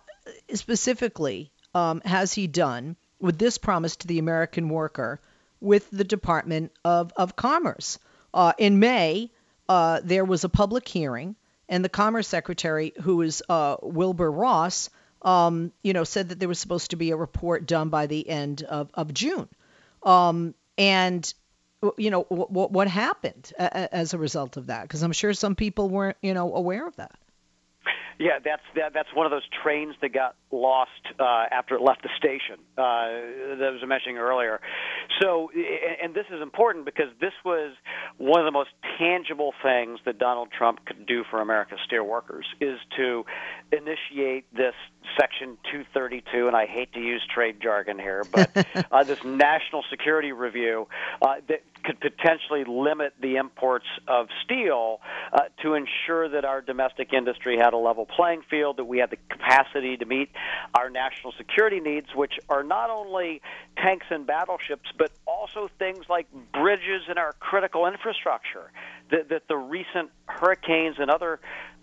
specifically 0.53 1.51
um, 1.74 2.01
has 2.01 2.34
he 2.34 2.48
done 2.48 2.96
with 3.22 3.38
this 3.38 3.58
promise 3.58 3.96
to 3.98 4.08
the 4.08 4.20
American 4.20 4.70
worker 4.70 5.20
with 5.60 5.90
the 5.92 6.04
Department 6.04 6.72
of, 6.84 7.13
of 7.16 7.36
Commerce? 7.36 8.00
Uh, 8.34 8.54
in 8.58 8.80
May, 8.80 9.30
uh, 9.70 10.01
there 10.04 10.25
was 10.25 10.44
a 10.44 10.50
public 10.50 10.88
hearing, 10.88 11.36
and 11.70 11.84
the 11.86 11.90
Commerce 11.90 12.28
Secretary, 12.28 12.94
who 13.01 13.22
is 13.22 13.44
uh, 13.48 13.78
Wilbur 13.82 14.32
Ross, 14.32 14.90
um, 15.22 15.72
you 15.84 15.94
know, 15.94 16.04
said 16.04 16.30
that 16.30 16.40
there 16.40 16.50
was 16.50 16.60
supposed 16.60 16.92
to 16.92 16.96
be 16.96 17.12
a 17.12 17.16
report 17.16 17.66
done 17.68 17.90
by 17.90 18.08
the 18.08 18.28
end 18.28 18.63
of, 18.63 18.90
of 18.94 19.13
June. 19.13 19.48
Um, 20.04 20.56
and 20.78 21.32
you 21.98 22.12
know 22.12 22.22
what 22.30 22.72
what 22.72 22.88
happened 22.88 23.51
as 23.58 24.13
a 24.13 24.18
result 24.18 24.58
of 24.58 24.68
that 24.68 24.84
because 24.84 25.01
i'm 25.01 25.12
sure 25.12 25.34
some 25.34 25.56
people 25.56 25.90
weren't 25.90 26.18
you 26.22 26.34
know 26.34 26.54
aware 26.54 26.88
of 26.88 26.96
that 26.98 27.18
Yeah, 28.22 28.38
that's 28.44 28.62
that, 28.75 28.94
that's 28.94 29.10
one 29.16 29.25
of 29.25 29.32
those 29.32 29.48
trains 29.63 29.96
that 30.01 30.13
got 30.13 30.36
lost 30.51 30.92
uh, 31.20 31.46
after 31.51 31.74
it 31.74 31.82
left 31.82 32.04
the 32.04 32.10
station 32.18 32.62
uh, 32.78 33.58
that 33.58 33.68
I 33.68 33.72
was 33.72 33.82
mentioning 33.88 34.20
earlier. 34.20 34.62
So, 35.20 35.50
and, 35.56 35.98
and 36.04 36.13
this 36.13 36.28
is 36.32 36.40
important 36.40 36.86
because 36.86 37.08
this 37.20 37.34
was 37.44 37.74
one 38.18 38.40
of 38.40 38.46
the 38.46 38.51
most 38.51 38.70
tangible 39.00 39.54
things 39.63 40.00
that 40.06 40.20
Donald 40.20 40.50
Trump 40.56 40.86
could 40.86 41.08
do 41.08 41.24
for 41.32 41.42
America's 41.42 41.80
steel 41.84 42.04
workers 42.04 42.46
is 42.60 42.78
to 42.96 43.25
initiate 43.72 44.46
this 44.56 44.75
Section 45.20 45.58
232, 45.72 46.46
and 46.46 46.56
I 46.56 46.68
hate 46.68 46.94
to 46.94 47.00
use 47.00 47.25
trade 47.34 47.58
jargon 47.60 47.98
here, 47.98 48.24
but 48.32 48.51
uh, 48.92 49.04
this 49.04 49.24
national 49.24 49.84
security 49.90 50.32
review 50.32 50.88
uh, 51.24 51.36
that 51.48 51.63
could 51.84 52.00
potentially 52.00 52.64
limit 52.66 53.14
the 53.22 53.36
imports 53.36 53.86
of 54.08 54.28
steel 54.44 55.00
uh, 55.34 55.42
to 55.62 55.74
ensure 55.74 56.30
that 56.30 56.46
our 56.46 56.62
domestic 56.62 57.14
industry 57.14 57.58
had 57.58 57.74
a 57.74 57.78
level 57.78 58.06
playing 58.06 58.42
field, 58.50 58.78
that 58.78 58.86
we 58.86 59.00
had 59.00 59.10
the 59.10 59.18
capacity 59.30 59.98
to 59.98 60.06
meet 60.06 60.30
our 60.74 60.90
national 60.90 61.34
security 61.38 61.80
needs, 61.80 62.08
which 62.16 62.34
are 62.50 62.64
not 62.64 62.90
only 62.90 63.42
tanks 63.78 64.06
and 64.10 64.26
battleships, 64.26 64.90
but 64.98 65.12
also 65.26 65.70
things 65.80 66.06
like 66.10 66.28
bridges 66.54 67.04
and 67.08 67.18
our 67.18 67.34
critical 67.40 67.88
infrastructure. 67.88 68.72
That, 69.12 69.28
that 69.28 69.50
the 69.50 69.58
recent 69.58 70.10
hurricanes 70.26 70.96
and 70.98 71.12
other 71.12 71.42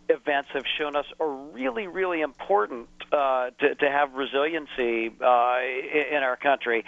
events 0.08 0.48
have 0.52 0.64
shown 0.78 0.96
us 0.96 1.04
are 1.20 1.30
really, 1.52 1.86
really 1.86 2.20
important 2.20 2.88
uh, 3.12 3.50
to, 3.60 3.74
to 3.74 3.90
have 3.90 4.12
resiliency 4.14 5.14
uh, 5.20 5.58
in 6.10 6.22
our 6.22 6.36
country. 6.36 6.84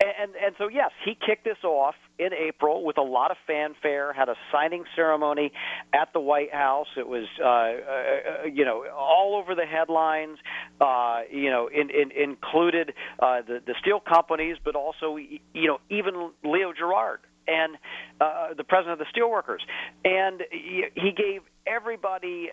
And, 0.00 0.32
and 0.34 0.54
so, 0.58 0.68
yes, 0.68 0.90
he 1.04 1.14
kicked 1.14 1.44
this 1.44 1.62
off 1.64 1.94
in 2.18 2.32
April 2.32 2.84
with 2.84 2.98
a 2.98 3.02
lot 3.02 3.30
of 3.30 3.36
fanfare, 3.46 4.12
had 4.12 4.28
a 4.28 4.34
signing 4.52 4.84
ceremony 4.96 5.52
at 5.92 6.12
the 6.12 6.20
White 6.20 6.52
House. 6.52 6.88
It 6.96 7.06
was, 7.06 7.26
uh, 7.40 7.46
uh, 7.46 8.46
you 8.52 8.64
know, 8.64 8.84
all 8.96 9.40
over 9.40 9.54
the 9.54 9.66
headlines, 9.66 10.38
uh, 10.80 11.20
you 11.30 11.50
know, 11.50 11.68
in, 11.68 11.90
in, 11.90 12.10
included 12.10 12.92
uh, 13.18 13.42
the, 13.46 13.60
the 13.66 13.74
steel 13.80 14.00
companies, 14.00 14.56
but 14.64 14.74
also, 14.74 15.16
you 15.16 15.66
know, 15.66 15.78
even 15.90 16.30
Leo 16.44 16.72
Gerard 16.72 17.20
and 17.48 17.76
uh, 18.20 18.54
the 18.56 18.64
president 18.64 19.00
of 19.00 19.06
the 19.06 19.20
steelworkers. 19.20 19.60
And 20.04 20.42
he 20.50 21.12
gave 21.12 21.42
everybody 21.66 22.50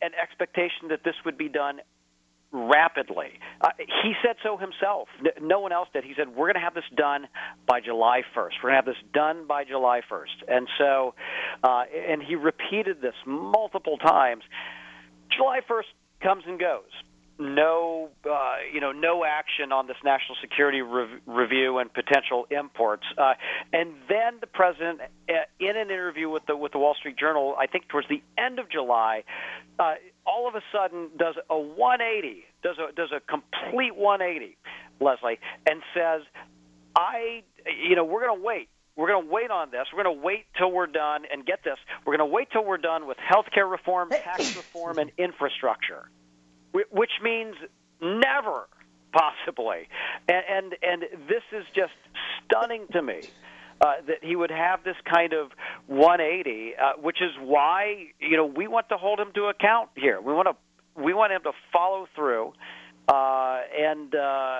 an 0.00 0.10
expectation 0.20 0.88
that 0.90 1.00
this 1.04 1.14
would 1.24 1.36
be 1.36 1.48
done 1.48 1.80
rapidly. 2.50 3.38
Uh, 3.60 3.68
he 3.78 4.14
said 4.24 4.36
so 4.42 4.56
himself. 4.56 5.08
No 5.40 5.60
one 5.60 5.72
else 5.72 5.88
did. 5.92 6.04
He 6.04 6.14
said, 6.16 6.28
We're 6.28 6.46
going 6.46 6.54
to 6.54 6.60
have 6.60 6.74
this 6.74 6.84
done 6.96 7.28
by 7.66 7.80
July 7.80 8.22
1st. 8.34 8.52
We're 8.62 8.70
going 8.70 8.72
to 8.72 8.76
have 8.76 8.86
this 8.86 9.12
done 9.12 9.46
by 9.46 9.64
July 9.64 10.00
1st. 10.10 10.48
And 10.48 10.68
so, 10.78 11.14
uh, 11.62 11.84
and 12.08 12.22
he 12.22 12.36
repeated 12.36 13.02
this 13.02 13.14
multiple 13.26 13.98
times. 13.98 14.44
July 15.36 15.60
1st 15.68 15.82
comes 16.22 16.44
and 16.46 16.58
goes 16.58 16.90
no, 17.38 18.10
uh, 18.28 18.56
you 18.72 18.80
know, 18.80 18.92
no 18.92 19.24
action 19.24 19.70
on 19.72 19.86
this 19.86 19.96
national 20.04 20.36
security 20.40 20.82
rev- 20.82 21.20
review 21.26 21.78
and 21.78 21.92
potential 21.92 22.46
imports. 22.50 23.04
Uh, 23.16 23.34
and 23.72 23.94
then 24.08 24.38
the 24.40 24.46
president, 24.46 25.00
uh, 25.28 25.32
in 25.60 25.76
an 25.76 25.90
interview 25.90 26.28
with 26.28 26.46
the 26.46 26.56
with 26.56 26.72
the 26.72 26.78
Wall 26.78 26.94
Street 26.94 27.16
Journal, 27.16 27.54
I 27.58 27.66
think 27.66 27.88
towards 27.88 28.08
the 28.08 28.22
end 28.36 28.58
of 28.58 28.68
July, 28.70 29.22
uh, 29.78 29.94
all 30.26 30.48
of 30.48 30.56
a 30.56 30.62
sudden 30.72 31.10
does 31.16 31.36
a 31.48 31.58
180, 31.58 32.44
does 32.62 32.76
a 32.78 32.92
does 32.92 33.10
a 33.12 33.20
complete 33.20 33.94
180, 33.94 34.56
Leslie, 35.00 35.38
and 35.68 35.80
says, 35.94 36.22
I, 36.96 37.44
you 37.88 37.94
know, 37.94 38.04
we're 38.04 38.26
going 38.26 38.36
to 38.36 38.44
wait 38.44 38.68
we're 38.96 39.06
going 39.06 39.26
to 39.26 39.32
wait 39.32 39.52
on 39.52 39.70
this. 39.70 39.86
We're 39.94 40.02
going 40.02 40.16
to 40.16 40.22
wait 40.22 40.46
till 40.58 40.72
we're 40.72 40.88
done, 40.88 41.22
and 41.32 41.46
get 41.46 41.62
this, 41.62 41.78
we're 42.04 42.16
going 42.16 42.28
to 42.28 42.34
wait 42.34 42.48
till 42.50 42.64
we're 42.64 42.78
done 42.78 43.06
with 43.06 43.16
health 43.18 43.46
care 43.54 43.64
reform, 43.64 44.10
tax 44.10 44.56
reform, 44.56 44.98
and 44.98 45.12
infrastructure 45.16 46.10
which 46.72 47.12
means 47.22 47.54
never, 48.00 48.68
possibly. 49.12 49.88
And 50.28 50.44
and, 50.48 50.76
and 50.82 51.02
this 51.28 51.42
is 51.52 51.64
just 51.74 51.92
stunning 52.44 52.86
to 52.92 53.02
me. 53.02 53.22
Uh, 53.80 53.92
that 54.08 54.16
he 54.22 54.34
would 54.34 54.50
have 54.50 54.82
this 54.82 54.96
kind 55.04 55.32
of 55.32 55.52
180, 55.86 56.74
uh, 56.74 56.92
which 57.00 57.22
is 57.22 57.30
why 57.40 58.08
you 58.18 58.36
know 58.36 58.44
we 58.44 58.66
want 58.66 58.88
to 58.88 58.96
hold 58.96 59.20
him 59.20 59.28
to 59.32 59.44
account 59.44 59.88
here. 59.94 60.20
We 60.20 60.32
want 60.32 60.48
to 60.48 61.00
we 61.00 61.14
want 61.14 61.32
him 61.32 61.42
to 61.44 61.52
follow 61.72 62.08
through 62.16 62.54
uh, 63.08 63.60
and 63.76 64.14
uh, 64.14 64.58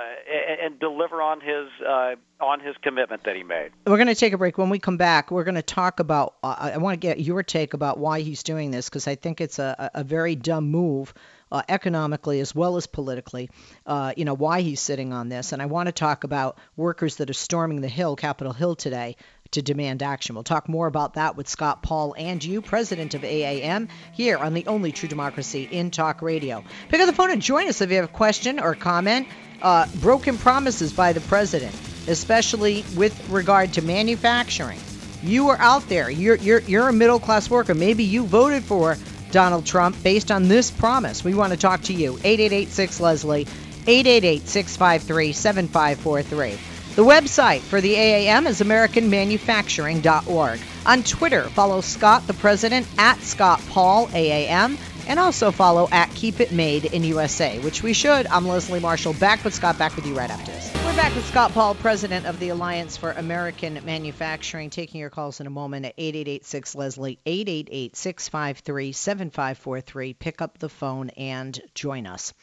and 0.63 0.79
deliver 0.79 1.21
on 1.21 1.41
his 1.41 1.69
uh, 1.87 2.15
on 2.41 2.61
his 2.61 2.75
commitment 2.83 3.25
that 3.25 3.37
he 3.37 3.43
made. 3.43 3.71
We're 3.87 3.97
going 3.97 4.09
to 4.09 4.15
take 4.15 4.33
a 4.33 4.39
break. 4.39 4.57
When 4.57 4.71
we 4.71 4.79
come 4.79 4.97
back, 4.97 5.31
we're 5.31 5.45
going 5.45 5.57
to 5.57 5.63
talk 5.63 6.01
about. 6.01 6.37
Uh, 6.43 6.71
I 6.75 6.79
want 6.79 6.95
to 6.95 6.99
get 6.99 7.21
your 7.21 7.43
take 7.43 7.75
about 7.75 7.99
why 7.99 8.21
he's 8.21 8.43
doing 8.43 8.71
this 8.71 8.89
because 8.89 9.07
I 9.07 9.17
think 9.17 9.43
it's 9.43 9.59
a, 9.59 9.91
a 9.95 10.03
very 10.03 10.35
dumb 10.35 10.71
move 10.71 11.13
uh, 11.51 11.63
economically 11.69 12.41
as 12.41 12.55
well 12.55 12.77
as 12.77 12.87
politically, 12.87 13.51
uh, 13.87 14.13
you 14.17 14.25
know, 14.25 14.35
why 14.35 14.61
he's 14.61 14.81
sitting 14.81 15.13
on 15.13 15.29
this. 15.29 15.53
And 15.53 15.63
I 15.63 15.67
want 15.67 15.87
to 15.87 15.93
talk 15.93 16.25
about 16.25 16.59
workers 16.77 17.17
that 17.17 17.31
are 17.31 17.35
storming 17.35 17.81
the 17.81 17.89
Hill, 17.89 18.17
Capitol 18.17 18.53
Hill 18.53 18.77
today, 18.77 19.17
to 19.53 19.63
demand 19.63 20.03
action. 20.03 20.35
We'll 20.35 20.45
talk 20.45 20.69
more 20.69 20.87
about 20.87 21.15
that 21.15 21.37
with 21.37 21.49
Scott 21.49 21.83
Paul 21.83 22.15
and 22.19 22.45
you, 22.45 22.61
president 22.61 23.15
of 23.15 23.23
AAM, 23.23 23.89
here 24.13 24.37
on 24.37 24.55
the 24.55 24.67
only 24.67 24.93
true 24.93 25.09
democracy 25.09 25.67
in 25.71 25.91
talk 25.91 26.21
radio. 26.23 26.63
Pick 26.89 27.01
up 27.01 27.07
the 27.07 27.15
phone 27.15 27.31
and 27.31 27.41
join 27.41 27.69
us 27.69 27.81
if 27.81 27.91
you 27.91 27.97
have 27.97 28.05
a 28.05 28.09
question 28.09 28.61
or 28.61 28.75
comment. 28.75 29.27
Uh, 29.61 29.87
broken 29.97 30.39
promises 30.39 30.93
by 30.93 31.13
the 31.13 31.21
president, 31.23 31.75
especially 32.07 32.85
with 32.95 33.29
regard 33.29 33.73
to 33.73 33.83
manufacturing. 33.83 34.79
You 35.21 35.49
are 35.49 35.59
out 35.59 35.89
there. 35.89 36.09
You're 36.09 36.37
you're 36.37 36.61
you're 36.61 36.89
a 36.89 36.93
middle 36.93 37.19
class 37.19 37.51
worker. 37.51 37.75
Maybe 37.75 38.05
you 38.05 38.25
voted 38.25 38.63
for 38.63 38.97
Donald 39.31 39.67
Trump 39.67 40.01
based 40.03 40.31
on 40.31 40.49
this 40.49 40.71
promise. 40.71 41.25
We 41.25 41.35
want 41.35 41.53
to 41.53 41.59
talk 41.59 41.83
to 41.83 41.93
you. 41.93 42.15
8886 42.25 43.01
Leslie, 43.01 43.47
888 43.87 44.47
653 44.47 45.33
7543. 45.33 46.59
The 46.95 47.05
website 47.05 47.61
for 47.61 47.81
the 47.81 47.95
AAM 47.95 48.47
is 48.47 48.61
AmericanManufacturing.org. 48.61 50.61
On 50.85 51.03
Twitter, 51.05 51.45
follow 51.45 51.81
Scott 51.81 52.27
the 52.27 52.35
President 52.35 52.89
at 52.99 53.21
Scott 53.21 53.63
Paul 53.69 54.09
AAM 54.09 54.77
and 55.09 55.19
also 55.19 55.51
follow 55.51 55.89
at 55.91 56.15
Keep 56.15 56.39
It 56.39 56.53
Made 56.53 56.85
in 56.85 57.03
USA, 57.03 57.59
which 57.61 57.83
we 57.83 57.95
should. 57.95 58.27
I'm 58.27 58.47
Leslie 58.47 58.79
Marshall, 58.79 59.15
back 59.15 59.43
with 59.43 59.55
Scott, 59.55 59.79
back 59.79 59.97
with 59.97 60.07
you 60.07 60.15
right 60.17 60.31
after 60.31 60.53
this. 60.53 60.71
We're 60.85 60.95
back 60.95 61.15
with 61.15 61.27
Scott 61.27 61.53
Paul, 61.53 61.75
president 61.75 62.27
of 62.27 62.39
the 62.39 62.51
Alliance 62.51 62.99
for 62.99 63.13
American 63.13 63.81
Manufacturing, 63.85 64.69
taking 64.69 65.01
your 65.01 65.09
calls 65.11 65.41
in 65.41 65.47
a 65.47 65.51
moment 65.51 65.87
at 65.87 65.95
8886 65.97 66.75
Leslie, 66.75 67.19
888 67.25 67.97
653 67.97 68.93
7543. 68.93 70.15
Pick 70.15 70.43
up 70.43 70.59
the 70.59 70.69
phone 70.69 71.09
and 71.11 71.59
join 71.75 72.07
us. 72.07 72.35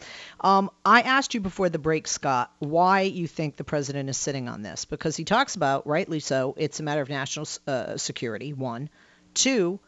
Um, 0.42 0.72
I 0.84 1.02
asked 1.02 1.36
you 1.36 1.42
before 1.42 1.70
the 1.70 1.80
break, 1.80 2.08
Scott, 2.08 2.52
why 2.58 3.02
you 3.02 3.28
think 3.28 3.58
the 3.58 3.64
president 3.64 4.10
is 4.10 4.18
sitting 4.18 4.50
on 4.50 4.64
this, 4.64 4.86
because 4.86 5.16
he 5.16 5.24
talks 5.24 5.56
about, 5.56 5.86
rightly 5.86 6.20
so, 6.20 6.56
it's 6.58 6.80
a 6.80 6.84
matter 6.84 7.02
of 7.02 7.10
national 7.10 7.48
uh, 7.68 7.98
security, 7.98 8.54
one. 8.54 8.90
Two, 9.36 9.80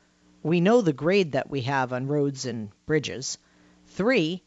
we 0.48 0.62
know 0.62 0.82
the 0.82 0.94
grade 0.94 1.34
that 1.34 1.50
we 1.50 1.62
have 1.62 1.94
on 1.94 2.08
roads 2.08 2.46
and 2.46 2.70
bridges. 2.86 3.38
Three, 3.88 4.44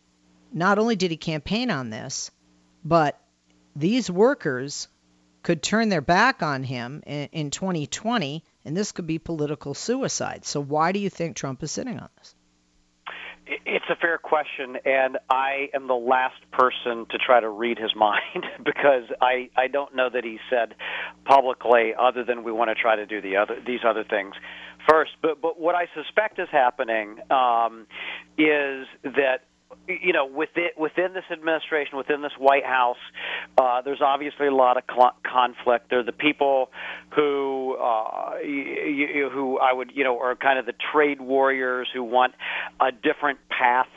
not 0.52 0.78
only 0.78 0.97
did 0.97 1.11
he 1.11 1.16
campaign 1.16 1.71
on 1.71 1.90
this, 1.90 2.30
but 2.85 3.21
these 3.76 4.11
workers 4.11 4.88
could 5.42 5.62
turn 5.62 5.88
their 5.88 6.00
back 6.00 6.42
on 6.42 6.62
him 6.62 7.02
in, 7.07 7.28
in 7.33 7.50
2020, 7.50 8.45
and 8.64 8.76
this 8.76 8.92
could 8.92 9.07
be 9.07 9.19
political 9.19 9.75
suicide. 9.75 10.45
So, 10.45 10.61
why 10.61 10.92
do 10.92 10.99
you 10.99 11.11
think 11.11 11.37
Trump 11.37 11.62
is 11.62 11.71
sitting 11.71 11.99
on 11.99 12.09
this? 12.19 12.35
It's 13.66 13.87
a 13.90 13.97
fair 13.97 14.19
question, 14.19 14.76
and 14.85 15.19
I 15.28 15.71
am 15.75 15.88
the 15.88 15.95
last 15.95 16.49
person 16.52 17.07
to 17.11 17.19
try 17.19 17.40
to 17.40 17.49
read 17.49 17.78
his 17.78 17.95
mind 17.97 18.47
because 18.64 19.04
I 19.21 19.50
I 19.57 19.66
don't 19.66 19.95
know 19.95 20.09
that 20.09 20.25
he 20.25 20.38
said 20.49 20.75
publicly 21.25 21.95
other 21.99 22.25
than 22.25 22.45
we 22.45 22.52
want 22.52 22.69
to 22.71 22.75
try 22.75 22.97
to 22.97 23.07
do 23.07 23.21
the 23.21 23.37
other 23.37 23.59
these 23.66 23.80
other 23.85 24.04
things 24.04 24.35
first. 24.90 25.12
But 25.23 25.40
but 25.40 25.61
what 25.61 25.75
I 25.75 25.87
suspect 25.94 26.38
is 26.38 26.49
happening 26.50 27.18
um, 27.30 27.87
is 28.37 28.87
that 29.04 29.44
you 29.87 30.12
know, 30.12 30.26
within 30.26 30.68
within 30.76 31.12
this 31.14 31.25
administration, 31.30 31.97
within 31.97 32.23
this 32.23 32.32
White 32.38 32.64
House, 32.64 32.99
uh, 33.59 33.82
there's 33.82 34.00
obviously 34.00 34.47
a 34.47 34.54
lot 34.54 34.76
of 34.76 34.85
cl- 34.88 35.16
conflict. 35.25 35.90
There 35.90 36.00
are 36.00 36.04
the 36.04 36.12
people 36.12 36.70
who 37.14 37.76
uh, 37.76 38.38
you, 38.44 39.28
who 39.32 39.59
I 39.59 39.73
would 39.73 39.92
you 39.94 40.04
know 40.04 40.18
are 40.20 40.35
kind 40.37 40.59
of 40.59 40.66
the 40.66 40.75
trade 40.92 41.20
warriors 41.20 41.88
who 41.92 42.04
want 42.04 42.35
a 42.80 42.92
different 42.92 43.38
path 43.49 43.88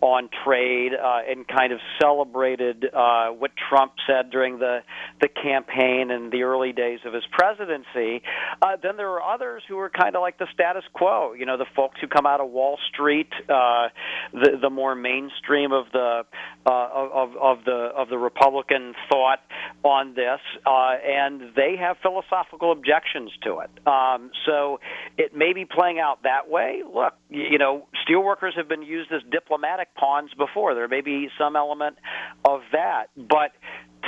on 0.00 0.28
trade 0.44 0.92
uh, 0.94 1.20
and 1.28 1.46
kind 1.46 1.72
of 1.72 1.78
celebrated 2.00 2.86
uh, 2.92 3.28
what 3.28 3.52
Trump 3.68 3.92
said 4.06 4.30
during 4.30 4.58
the 4.58 4.80
the 5.22 5.28
campaign 5.28 6.10
and 6.10 6.32
the 6.32 6.42
early 6.42 6.72
days 6.72 6.98
of 7.06 7.14
his 7.14 7.22
presidency. 7.30 8.22
Uh, 8.60 8.76
then 8.82 8.96
there 8.96 9.08
are 9.08 9.22
others 9.22 9.62
who 9.68 9.78
are 9.78 9.88
kind 9.88 10.16
of 10.16 10.20
like 10.20 10.36
the 10.36 10.48
status 10.52 10.82
quo. 10.92 11.32
You 11.32 11.46
know, 11.46 11.56
the 11.56 11.66
folks 11.76 12.00
who 12.00 12.08
come 12.08 12.26
out 12.26 12.40
of 12.40 12.50
Wall 12.50 12.76
Street, 12.92 13.30
uh, 13.48 13.88
the 14.32 14.58
the 14.60 14.68
more 14.68 14.94
mainstream 14.94 15.70
of 15.72 15.86
the 15.92 16.24
uh, 16.66 16.88
of 16.92 17.36
of 17.36 17.64
the 17.64 17.92
of 17.96 18.08
the 18.08 18.18
Republican 18.18 18.94
thought 19.08 19.38
on 19.84 20.14
this, 20.14 20.40
uh, 20.66 20.96
and 21.06 21.54
they 21.54 21.76
have 21.78 21.96
philosophical 22.02 22.72
objections 22.72 23.30
to 23.44 23.60
it. 23.60 23.70
Um, 23.86 24.30
so 24.44 24.80
it 25.16 25.36
may 25.36 25.52
be 25.52 25.64
playing 25.64 26.00
out 26.00 26.24
that 26.24 26.50
way. 26.50 26.82
Look, 26.84 27.14
you 27.30 27.58
know, 27.58 27.86
steelworkers 28.08 28.56
have 28.56 28.68
been 28.68 28.82
used 28.82 29.12
as 29.12 29.22
diplomatic 29.30 29.94
pawns 29.94 30.30
before. 30.36 30.74
There 30.74 30.88
may 30.88 31.00
be 31.00 31.28
some 31.38 31.54
element 31.54 31.96
of 32.44 32.62
that, 32.72 33.06
but 33.16 33.52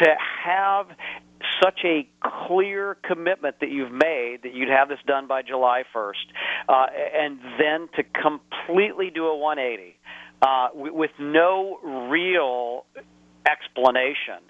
to 0.03 0.15
have 0.45 0.87
such 1.63 1.81
a 1.85 2.09
clear 2.47 2.97
commitment 3.03 3.57
that 3.61 3.71
you've 3.71 3.93
made 3.93 4.41
that 4.43 4.55
you'd 4.55 4.69
have 4.69 4.89
this 4.89 4.99
done 5.07 5.27
by 5.27 5.43
July 5.43 5.85
1st, 5.95 6.13
uh, 6.69 6.87
and 7.15 7.39
then 7.59 7.89
to 7.97 8.03
completely 8.03 9.11
do 9.11 9.27
a 9.27 9.37
180 9.37 9.97
uh, 10.43 10.69
with 10.75 11.11
no 11.19 11.79
real 12.11 12.87
explanation 13.49 14.41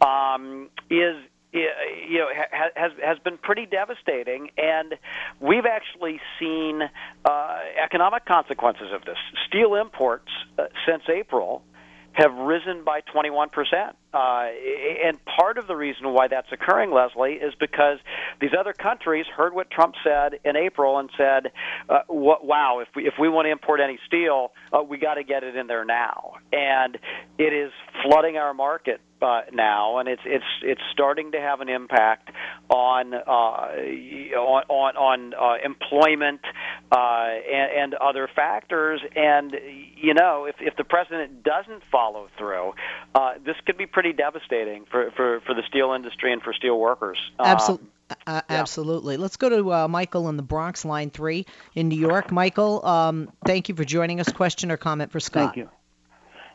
um, 0.00 0.68
is 0.90 1.16
you 1.52 2.18
know 2.18 2.28
has 2.50 2.92
has 3.02 3.18
been 3.20 3.38
pretty 3.38 3.66
devastating. 3.66 4.50
And 4.58 4.94
we've 5.40 5.66
actually 5.66 6.20
seen 6.38 6.82
uh, 7.24 7.58
economic 7.82 8.24
consequences 8.26 8.88
of 8.92 9.04
this. 9.04 9.18
Steel 9.48 9.74
imports 9.74 10.30
uh, 10.58 10.64
since 10.86 11.04
April 11.08 11.62
have 12.14 12.32
risen 12.32 12.84
by 12.84 13.00
21%. 13.14 13.50
Uh, 14.12 14.46
and 15.04 15.18
part 15.24 15.58
of 15.58 15.66
the 15.66 15.74
reason 15.74 16.12
why 16.12 16.28
that's 16.28 16.46
occurring, 16.52 16.92
Leslie, 16.92 17.34
is 17.34 17.52
because 17.58 17.98
these 18.40 18.52
other 18.58 18.72
countries 18.72 19.26
heard 19.26 19.52
what 19.52 19.70
Trump 19.70 19.96
said 20.04 20.38
in 20.44 20.56
April 20.56 20.98
and 20.98 21.10
said, 21.16 21.50
uh, 21.88 22.02
"Wow, 22.08 22.78
if 22.78 22.88
we 22.94 23.08
if 23.08 23.14
we 23.18 23.28
want 23.28 23.46
to 23.46 23.50
import 23.50 23.80
any 23.80 23.98
steel, 24.06 24.52
uh, 24.72 24.82
we 24.82 24.98
got 24.98 25.14
to 25.14 25.24
get 25.24 25.42
it 25.42 25.56
in 25.56 25.66
there 25.66 25.84
now." 25.84 26.34
And 26.52 26.96
it 27.38 27.52
is 27.52 27.72
flooding 28.04 28.36
our 28.36 28.54
market 28.54 29.00
uh, 29.22 29.42
now, 29.52 29.98
and 29.98 30.08
it's 30.08 30.22
it's 30.24 30.44
it's 30.62 30.80
starting 30.92 31.32
to 31.32 31.40
have 31.40 31.60
an 31.60 31.68
impact 31.68 32.30
on 32.68 33.14
uh, 33.14 33.18
on 33.18 34.64
on, 34.68 34.96
on 34.96 35.34
uh, 35.34 35.64
employment 35.64 36.40
uh, 36.92 36.96
and, 36.96 37.70
and 37.82 37.94
other 37.94 38.28
factors. 38.34 39.00
And 39.16 39.56
you 39.96 40.14
know, 40.14 40.46
if 40.46 40.56
if 40.60 40.76
the 40.76 40.84
president 40.84 41.42
doesn't 41.42 41.82
follow 41.90 42.28
through, 42.38 42.72
uh, 43.14 43.34
this 43.44 43.56
could 43.66 43.78
be 43.78 43.86
pretty 43.86 44.12
devastating 44.12 44.84
for, 44.90 45.10
for, 45.16 45.40
for 45.46 45.54
the 45.54 45.62
steel 45.68 45.92
industry 45.92 46.32
and 46.32 46.42
for 46.42 46.52
steel 46.52 46.78
workers. 46.78 47.18
Absolutely. 47.38 47.88
Uh, 48.10 48.14
yeah. 48.26 48.42
Absolutely. 48.60 49.16
Let's 49.16 49.36
go 49.36 49.48
to 49.48 49.72
uh, 49.72 49.88
Michael 49.88 50.28
in 50.28 50.36
the 50.36 50.42
Bronx, 50.42 50.84
line 50.84 51.10
three 51.10 51.46
in 51.74 51.88
New 51.88 51.98
York. 51.98 52.30
Michael, 52.30 52.84
um, 52.84 53.32
thank 53.46 53.68
you 53.68 53.74
for 53.74 53.84
joining 53.84 54.20
us. 54.20 54.30
Question 54.30 54.70
or 54.70 54.76
comment 54.76 55.10
for 55.10 55.20
Scott? 55.20 55.54
Thank 55.54 55.56
you. 55.56 55.70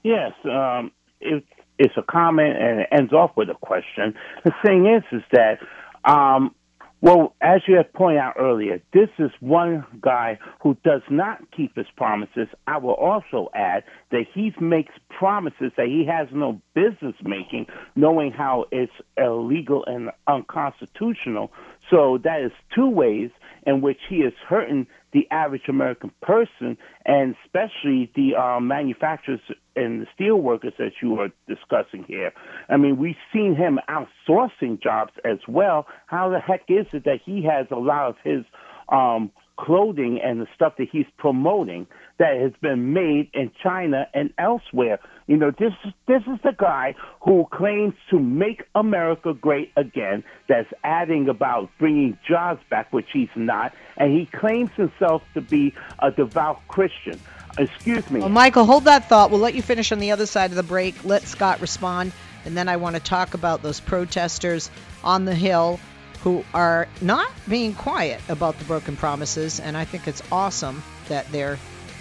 Yes, 0.04 0.34
um, 0.46 0.92
it, 1.20 1.44
it's 1.80 1.96
a 1.98 2.04
comment 2.04 2.58
and 2.62 2.82
it 2.82 2.90
ends 2.92 3.14
off 3.14 3.32
with 3.36 3.50
a 3.50 3.56
question. 3.56 4.14
The 4.44 4.52
thing 4.64 4.86
is, 4.86 5.04
is 5.12 5.24
that 5.32 5.60
um, 6.04 6.54
well, 7.02 7.34
as 7.40 7.62
you 7.66 7.78
have 7.78 7.94
pointed 7.94 8.20
out 8.20 8.34
earlier, 8.38 8.82
this 8.92 9.08
is 9.20 9.32
one 9.40 9.86
guy 10.02 10.38
who 10.62 10.76
does 10.84 11.02
not 11.10 11.40
keep 11.56 11.78
his 11.78 11.86
promises. 11.96 12.50
I 12.68 12.78
will 12.78 12.94
also 12.94 13.50
add 13.56 13.86
that 14.12 14.26
he 14.34 14.54
makes 14.60 14.92
promises 15.10 15.72
that 15.78 15.88
he 15.88 16.06
has 16.08 16.28
no 16.34 16.62
business 16.74 17.16
making, 17.24 17.68
knowing 17.96 18.32
how 18.32 18.66
it's 18.72 18.92
illegal 19.16 19.86
and 19.86 20.12
unconstitutional. 20.28 21.54
So 21.90 22.20
that 22.26 22.42
is 22.42 22.52
two 22.76 22.90
ways 22.90 23.30
in 23.66 23.80
which 23.80 24.00
he 24.10 24.18
is 24.18 24.34
hurting 24.48 24.88
the 25.14 25.26
average 25.32 25.70
American 25.70 26.12
person, 26.22 26.78
and 27.06 27.36
especially 27.46 28.12
the 28.14 28.36
uh, 28.36 28.60
manufacturers 28.60 29.40
and 29.80 30.02
the 30.02 30.08
steel 30.14 30.38
workers 30.38 30.74
that 30.78 30.92
you 31.02 31.20
are 31.20 31.30
discussing 31.48 32.04
here. 32.04 32.32
I 32.70 32.78
mean, 32.78 32.98
we've 32.98 33.16
seen 33.34 33.56
him 33.56 33.80
outsourcing 33.90 34.82
jobs 34.82 35.14
as 35.26 35.40
well. 35.48 35.88
How 36.08 36.30
the 36.30 36.40
heck 36.40 36.64
is 36.68 36.86
it 36.94 37.06
that 37.06 37.20
he 37.26 37.44
has 37.44 37.68
a 37.72 37.80
lot 37.80 38.10
of 38.10 38.16
his 38.24 38.46
um, 38.90 39.32
clothing 39.60 40.20
and 40.24 40.42
the 40.42 40.48
stuff 40.56 40.74
that 40.78 40.88
he's 40.90 41.06
promoting 41.18 41.86
that 42.18 42.40
has 42.40 42.54
been 42.62 42.94
made 42.94 43.30
in 43.34 43.52
China 43.62 44.08
and 44.14 44.34
elsewhere. 44.38 45.00
You 45.28 45.38
know, 45.38 45.52
this 45.52 45.74
this 46.08 46.22
is 46.24 46.40
the 46.44 46.56
guy 46.58 46.96
who 47.22 47.46
claims 47.52 47.94
to 48.10 48.20
make 48.20 48.64
America 48.74 49.34
great 49.34 49.72
again. 49.76 50.24
That's 50.48 50.70
adding 50.84 51.28
about 51.30 51.70
bringing 51.78 52.18
jobs 52.28 52.62
back, 52.70 52.92
which 52.94 53.08
he's 53.12 53.30
not, 53.36 53.74
and 53.98 54.18
he 54.18 54.26
claims 54.26 54.72
himself 54.72 55.24
to 55.34 55.42
be 55.42 55.74
a 56.00 56.12
devout 56.12 56.66
Christian. 56.68 57.20
Excuse 57.58 58.10
me. 58.10 58.20
Well, 58.20 58.29
Michael, 58.29 58.65
hold 58.65 58.86
that 58.86 59.10
thought. 59.10 59.32
We'll 59.32 59.39
let 59.39 59.53
you 59.53 59.62
finish 59.62 59.91
on 59.91 60.00
the 60.00 60.12
other 60.12 60.25
side 60.25 60.51
of 60.51 60.56
the 60.56 60.63
break. 60.63 61.03
Let 61.03 61.24
Scott 61.24 61.62
respond, 61.62 62.12
and 62.46 62.56
then 62.56 62.70
I 62.70 62.77
want 62.77 62.96
to 62.96 63.01
talk 63.01 63.34
about 63.34 63.62
those 63.62 63.79
protesters 63.79 64.70
on 65.03 65.25
the 65.25 65.36
Hill 65.36 65.79
who 66.22 66.44
are 66.53 66.88
not 67.01 67.32
being 67.48 67.74
quiet 67.74 68.22
about 68.29 68.58
the 68.60 68.65
broken 68.65 68.96
promises, 68.96 69.60
and 69.60 69.75
I 69.77 69.86
think 69.86 70.08
it's 70.08 70.22
awesome 70.32 70.84
that 71.08 71.29
they're 71.32 71.58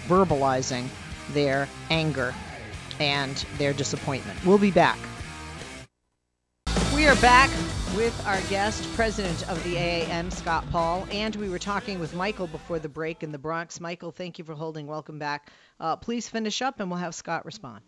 verbalizing 0.07 0.87
their 1.31 1.67
anger 1.89 2.33
and 2.99 3.35
their 3.57 3.73
disappointment. 3.73 4.43
We'll 4.45 4.57
be 4.57 4.71
back. 4.71 4.97
We 6.93 7.07
are 7.07 7.15
back 7.17 7.49
with 7.95 8.25
our 8.27 8.41
guest, 8.49 8.87
President 8.95 9.49
of 9.49 9.63
the 9.63 9.75
AAM, 9.75 10.31
Scott 10.31 10.63
Paul, 10.71 11.07
and 11.11 11.35
we 11.35 11.49
were 11.49 11.59
talking 11.59 11.99
with 11.99 12.13
Michael 12.13 12.47
before 12.47 12.79
the 12.79 12.89
break 12.89 13.23
in 13.23 13.31
the 13.31 13.37
Bronx. 13.37 13.79
Michael, 13.79 14.11
thank 14.11 14.37
you 14.37 14.45
for 14.45 14.53
holding. 14.53 14.85
Welcome 14.87 15.19
back. 15.19 15.49
Uh, 15.79 15.95
please 15.95 16.27
finish 16.27 16.61
up, 16.61 16.79
and 16.79 16.89
we'll 16.89 16.99
have 16.99 17.15
Scott 17.15 17.45
respond. 17.45 17.81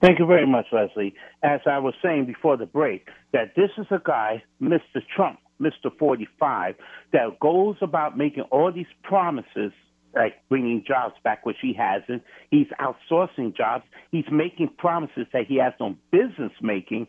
Thank 0.00 0.18
you 0.18 0.26
very 0.26 0.46
much, 0.46 0.66
Leslie. 0.72 1.14
As 1.42 1.60
I 1.66 1.78
was 1.78 1.94
saying 2.02 2.26
before 2.26 2.56
the 2.56 2.66
break, 2.66 3.08
that 3.32 3.54
this 3.56 3.70
is 3.78 3.86
a 3.90 4.00
guy, 4.04 4.42
Mr. 4.60 5.00
Trump, 5.14 5.38
Mr. 5.60 5.96
45, 5.98 6.74
that 7.12 7.38
goes 7.40 7.76
about 7.80 8.18
making 8.18 8.44
all 8.50 8.72
these 8.72 8.86
promises 9.02 9.72
like 10.14 10.34
bringing 10.48 10.82
jobs 10.86 11.14
back, 11.22 11.44
which 11.44 11.56
he 11.60 11.74
hasn't. 11.74 12.22
He's 12.50 12.66
outsourcing 12.80 13.54
jobs. 13.56 13.84
He's 14.10 14.24
making 14.32 14.70
promises 14.78 15.26
that 15.32 15.46
he 15.46 15.56
has 15.58 15.74
no 15.78 15.94
business 16.10 16.52
making, 16.62 17.06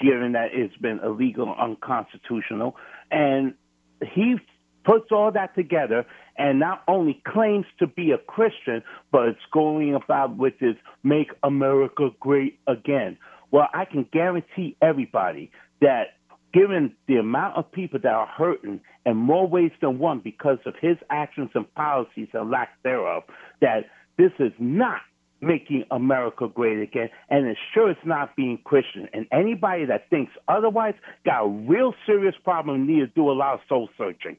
given 0.00 0.32
that 0.32 0.50
it's 0.52 0.76
been 0.76 1.00
illegal 1.04 1.54
unconstitutional. 1.58 2.76
And 3.10 3.54
he 4.02 4.36
puts 4.84 5.12
all 5.12 5.30
that 5.32 5.54
together 5.54 6.06
and 6.36 6.58
not 6.58 6.82
only 6.88 7.20
claims 7.26 7.66
to 7.78 7.86
be 7.86 8.12
a 8.12 8.18
Christian, 8.18 8.82
but 9.12 9.28
it's 9.28 9.38
going 9.52 9.94
about 9.94 10.36
with 10.36 10.58
this 10.58 10.76
make 11.02 11.30
America 11.42 12.10
great 12.18 12.58
again. 12.66 13.18
Well, 13.50 13.68
I 13.74 13.84
can 13.84 14.06
guarantee 14.10 14.76
everybody 14.80 15.50
that 15.80 16.14
given 16.52 16.94
the 17.06 17.16
amount 17.16 17.56
of 17.56 17.70
people 17.70 17.98
that 18.02 18.12
are 18.12 18.26
hurting 18.26 18.80
in 19.06 19.16
more 19.16 19.46
ways 19.46 19.70
than 19.80 19.98
one 19.98 20.20
because 20.20 20.58
of 20.66 20.74
his 20.80 20.96
actions 21.10 21.50
and 21.54 21.72
policies 21.74 22.28
and 22.32 22.50
lack 22.50 22.70
thereof, 22.82 23.22
that 23.60 23.86
this 24.16 24.32
is 24.38 24.52
not 24.58 25.00
making 25.40 25.84
America 25.90 26.48
great 26.48 26.80
again, 26.80 27.08
and 27.28 27.46
it 27.46 27.56
sure 27.72 27.90
it's 27.90 28.00
not 28.04 28.36
being 28.36 28.58
Christian. 28.64 29.08
And 29.12 29.26
anybody 29.32 29.86
that 29.86 30.10
thinks 30.10 30.32
otherwise 30.48 30.94
got 31.24 31.44
a 31.44 31.48
real 31.48 31.94
serious 32.06 32.34
problem 32.44 32.76
and 32.76 32.86
need 32.86 33.00
to 33.00 33.06
do 33.06 33.30
a 33.30 33.32
lot 33.32 33.54
of 33.54 33.60
soul 33.68 33.88
searching. 33.96 34.36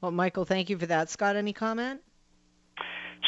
Well, 0.00 0.12
Michael, 0.12 0.44
thank 0.44 0.70
you 0.70 0.78
for 0.78 0.86
that. 0.86 1.10
Scott, 1.10 1.36
any 1.36 1.52
comment? 1.52 2.00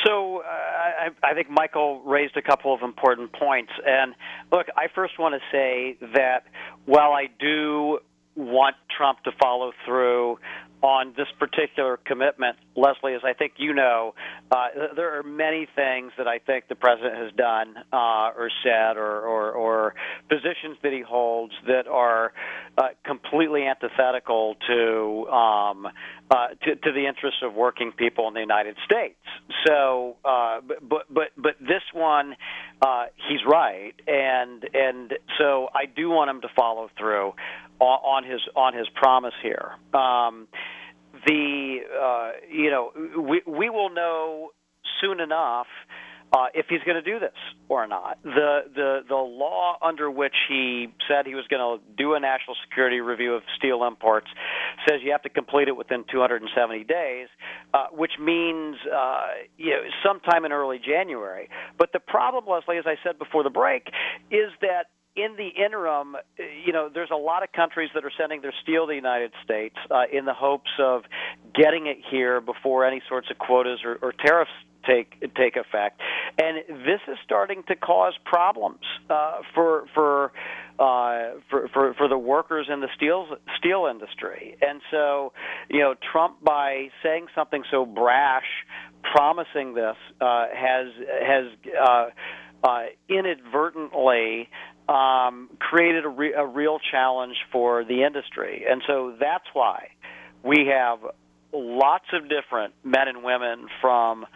So 0.04 0.38
uh, 0.38 0.44
I, 0.46 1.08
I 1.22 1.34
think 1.34 1.50
Michael 1.50 2.00
raised 2.02 2.36
a 2.36 2.42
couple 2.42 2.74
of 2.74 2.82
important 2.82 3.32
points. 3.32 3.72
And 3.86 4.14
look, 4.50 4.66
I 4.76 4.88
first 4.94 5.18
want 5.18 5.34
to 5.34 5.40
say 5.52 5.98
that 6.14 6.44
while 6.86 7.12
I 7.12 7.28
do 7.38 7.98
want 8.34 8.76
Trump 8.96 9.22
to 9.24 9.32
follow 9.40 9.72
through 9.84 10.38
on 10.80 11.12
this 11.16 11.28
particular 11.38 11.98
commitment, 11.98 12.56
Leslie, 12.74 13.14
as 13.14 13.22
I 13.24 13.32
think 13.34 13.54
you 13.58 13.74
know, 13.74 14.14
uh, 14.50 14.68
there 14.96 15.18
are 15.18 15.22
many 15.22 15.66
things 15.74 16.12
that 16.18 16.26
I 16.26 16.38
think 16.38 16.68
the 16.68 16.74
president 16.74 17.16
has 17.16 17.32
done 17.32 17.74
uh, 17.92 18.30
or 18.36 18.50
said 18.64 18.96
or, 18.96 19.20
or, 19.20 19.52
or 19.52 19.94
positions 20.28 20.78
that 20.82 20.92
he 20.92 21.02
holds 21.02 21.52
that 21.66 21.86
are 21.86 22.32
uh, 22.78 22.88
completely 23.04 23.64
antithetical 23.66 24.56
to, 24.66 25.28
um, 25.28 25.86
uh, 26.30 26.48
to 26.62 26.76
to 26.76 26.92
the 26.92 27.06
interests 27.06 27.40
of 27.42 27.54
working 27.54 27.92
people 27.92 28.28
in 28.28 28.34
the 28.34 28.40
United 28.40 28.76
States. 28.86 29.18
So, 29.66 30.16
uh, 30.24 30.60
but 30.80 31.12
but 31.12 31.28
but 31.36 31.58
this 31.60 31.82
one, 31.92 32.36
uh, 32.80 33.06
he's 33.28 33.40
right, 33.46 33.92
and 34.06 34.66
and 34.72 35.12
so 35.38 35.68
I 35.74 35.84
do 35.84 36.08
want 36.08 36.30
him 36.30 36.40
to 36.40 36.48
follow 36.56 36.88
through 36.98 37.34
on, 37.78 38.24
on 38.24 38.24
his 38.24 38.40
on 38.56 38.74
his 38.74 38.88
promise 38.94 39.34
here. 39.42 39.72
Um, 39.92 40.48
the 41.26 41.78
uh, 42.00 42.30
you 42.50 42.70
know 42.70 42.92
we 43.20 43.42
we 43.46 43.70
will 43.70 43.90
know 43.90 44.50
soon 45.00 45.20
enough 45.20 45.66
uh, 46.32 46.46
if 46.54 46.66
he's 46.68 46.80
going 46.86 47.02
to 47.02 47.02
do 47.02 47.18
this 47.18 47.36
or 47.68 47.86
not. 47.86 48.18
The 48.22 48.60
the 48.74 49.00
the 49.06 49.14
law 49.14 49.76
under 49.82 50.10
which 50.10 50.34
he 50.48 50.88
said 51.06 51.26
he 51.26 51.34
was 51.34 51.44
going 51.48 51.60
to 51.60 51.84
do 51.96 52.14
a 52.14 52.20
national 52.20 52.56
security 52.68 53.00
review 53.00 53.34
of 53.34 53.42
steel 53.56 53.84
imports 53.84 54.28
says 54.88 55.00
you 55.02 55.12
have 55.12 55.22
to 55.22 55.28
complete 55.28 55.68
it 55.68 55.76
within 55.76 56.04
270 56.10 56.84
days, 56.84 57.28
uh, 57.74 57.86
which 57.92 58.12
means 58.18 58.76
uh, 58.92 59.26
you 59.58 59.70
know 59.70 59.82
sometime 60.04 60.44
in 60.44 60.52
early 60.52 60.78
January. 60.78 61.48
But 61.78 61.92
the 61.92 62.00
problem, 62.00 62.44
Leslie, 62.48 62.78
as 62.78 62.86
I 62.86 62.96
said 63.04 63.18
before 63.18 63.42
the 63.42 63.50
break, 63.50 63.88
is 64.30 64.50
that 64.62 64.86
in 65.14 65.36
the 65.36 65.48
interim, 65.48 66.16
you 66.64 66.72
know, 66.72 66.88
there's 66.92 67.10
a 67.12 67.16
lot 67.16 67.42
of 67.42 67.52
countries 67.52 67.90
that 67.94 68.04
are 68.04 68.12
sending 68.18 68.40
their 68.40 68.54
steel 68.62 68.86
to 68.86 68.90
the 68.90 68.94
United 68.94 69.32
States 69.44 69.76
uh, 69.90 70.04
in 70.10 70.24
the 70.24 70.34
hopes 70.34 70.70
of 70.78 71.02
getting 71.54 71.86
it 71.86 71.98
here 72.10 72.40
before 72.40 72.86
any 72.86 73.02
sorts 73.08 73.28
of 73.30 73.38
quotas 73.38 73.80
or, 73.84 73.98
or 74.00 74.12
tariffs 74.12 74.50
take 74.86 75.20
take 75.36 75.56
effect, 75.56 76.00
and 76.42 76.58
this 76.84 77.00
is 77.06 77.16
starting 77.24 77.62
to 77.68 77.76
cause 77.76 78.14
problems 78.24 78.80
uh, 79.10 79.40
for 79.54 79.84
for, 79.94 80.32
uh, 80.78 81.38
for 81.48 81.68
for 81.72 81.94
for 81.94 82.08
the 82.08 82.18
workers 82.18 82.66
in 82.72 82.80
the 82.80 82.88
steel 82.96 83.26
steel 83.58 83.86
industry. 83.88 84.56
And 84.60 84.80
so, 84.90 85.32
you 85.68 85.80
know, 85.80 85.94
Trump 86.10 86.42
by 86.42 86.88
saying 87.02 87.26
something 87.34 87.62
so 87.70 87.86
brash, 87.86 88.46
promising 89.14 89.74
this, 89.74 89.96
uh, 90.20 90.46
has 90.52 90.86
has 91.22 91.44
uh, 91.80 92.06
uh, 92.64 92.84
inadvertently 93.08 94.48
um, 94.88 95.50
created 95.58 96.04
a, 96.04 96.08
re- 96.08 96.34
a 96.34 96.46
real 96.46 96.78
challenge 96.90 97.36
for 97.50 97.84
the 97.84 98.04
industry. 98.04 98.64
And 98.68 98.82
so 98.86 99.14
that's 99.18 99.46
why 99.52 99.88
we 100.42 100.70
have 100.72 100.98
lots 101.52 102.06
of 102.12 102.28
different 102.28 102.74
men 102.84 103.08
and 103.08 103.22
women 103.22 103.66
from 103.80 104.26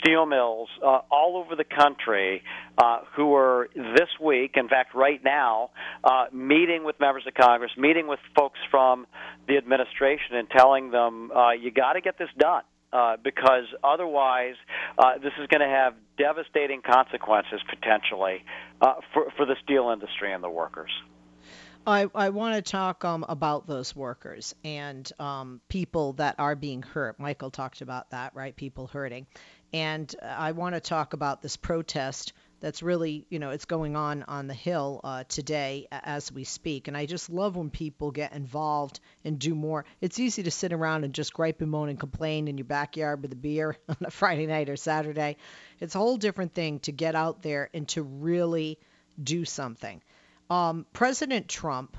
steel 0.00 0.26
mills 0.26 0.68
uh, 0.84 1.00
all 1.10 1.42
over 1.42 1.56
the 1.56 1.64
country 1.64 2.42
uh, 2.76 3.00
who 3.16 3.34
are 3.34 3.68
this 3.74 4.08
week, 4.22 4.52
in 4.54 4.68
fact, 4.68 4.94
right 4.94 5.22
now, 5.24 5.70
uh, 6.04 6.26
meeting 6.32 6.84
with 6.84 7.00
members 7.00 7.24
of 7.26 7.34
Congress, 7.34 7.70
meeting 7.76 8.06
with 8.06 8.20
folks 8.36 8.58
from 8.70 9.06
the 9.46 9.56
administration, 9.56 10.36
and 10.36 10.48
telling 10.50 10.90
them, 10.90 11.30
uh, 11.32 11.52
you 11.52 11.70
got 11.70 11.94
to 11.94 12.00
get 12.00 12.18
this 12.18 12.28
done. 12.38 12.62
Uh, 12.90 13.16
because 13.22 13.64
otherwise, 13.84 14.54
uh, 14.98 15.18
this 15.18 15.32
is 15.38 15.46
going 15.48 15.60
to 15.60 15.68
have 15.68 15.94
devastating 16.16 16.80
consequences 16.80 17.60
potentially 17.68 18.42
uh, 18.80 18.94
for, 19.12 19.30
for 19.36 19.44
the 19.44 19.56
steel 19.62 19.90
industry 19.90 20.32
and 20.32 20.42
the 20.42 20.48
workers. 20.48 20.90
I, 21.86 22.06
I 22.14 22.30
want 22.30 22.54
to 22.54 22.70
talk 22.70 23.04
um, 23.04 23.24
about 23.28 23.66
those 23.66 23.96
workers 23.96 24.54
and 24.64 25.10
um, 25.18 25.60
people 25.68 26.14
that 26.14 26.34
are 26.38 26.54
being 26.54 26.82
hurt. 26.82 27.18
Michael 27.18 27.50
talked 27.50 27.80
about 27.80 28.10
that, 28.10 28.34
right? 28.34 28.54
People 28.54 28.86
hurting. 28.86 29.26
And 29.72 30.14
I 30.22 30.52
want 30.52 30.74
to 30.74 30.80
talk 30.80 31.12
about 31.12 31.40
this 31.42 31.56
protest 31.56 32.32
that's 32.60 32.82
really, 32.82 33.26
you 33.28 33.38
know, 33.38 33.50
it's 33.50 33.64
going 33.64 33.96
on 33.96 34.24
on 34.24 34.46
the 34.46 34.54
Hill 34.54 35.00
uh, 35.04 35.24
today 35.28 35.86
as 35.90 36.32
we 36.32 36.44
speak. 36.44 36.88
And 36.88 36.96
I 36.96 37.06
just 37.06 37.30
love 37.30 37.56
when 37.56 37.70
people 37.70 38.10
get 38.10 38.32
involved 38.32 39.00
and 39.24 39.38
do 39.38 39.54
more. 39.54 39.84
It's 40.00 40.18
easy 40.18 40.42
to 40.42 40.50
sit 40.50 40.72
around 40.72 41.04
and 41.04 41.14
just 41.14 41.32
gripe 41.32 41.60
and 41.60 41.70
moan 41.70 41.88
and 41.88 42.00
complain 42.00 42.48
in 42.48 42.58
your 42.58 42.64
backyard 42.64 43.22
with 43.22 43.32
a 43.32 43.36
beer 43.36 43.76
on 43.88 43.96
a 44.02 44.10
Friday 44.10 44.46
night 44.46 44.68
or 44.68 44.76
Saturday. 44.76 45.36
It's 45.80 45.94
a 45.94 45.98
whole 45.98 46.16
different 46.16 46.54
thing 46.54 46.80
to 46.80 46.92
get 46.92 47.14
out 47.14 47.42
there 47.42 47.70
and 47.72 47.88
to 47.88 48.02
really 48.02 48.78
do 49.22 49.44
something. 49.44 50.02
Um, 50.50 50.86
President 50.92 51.48
Trump 51.48 51.96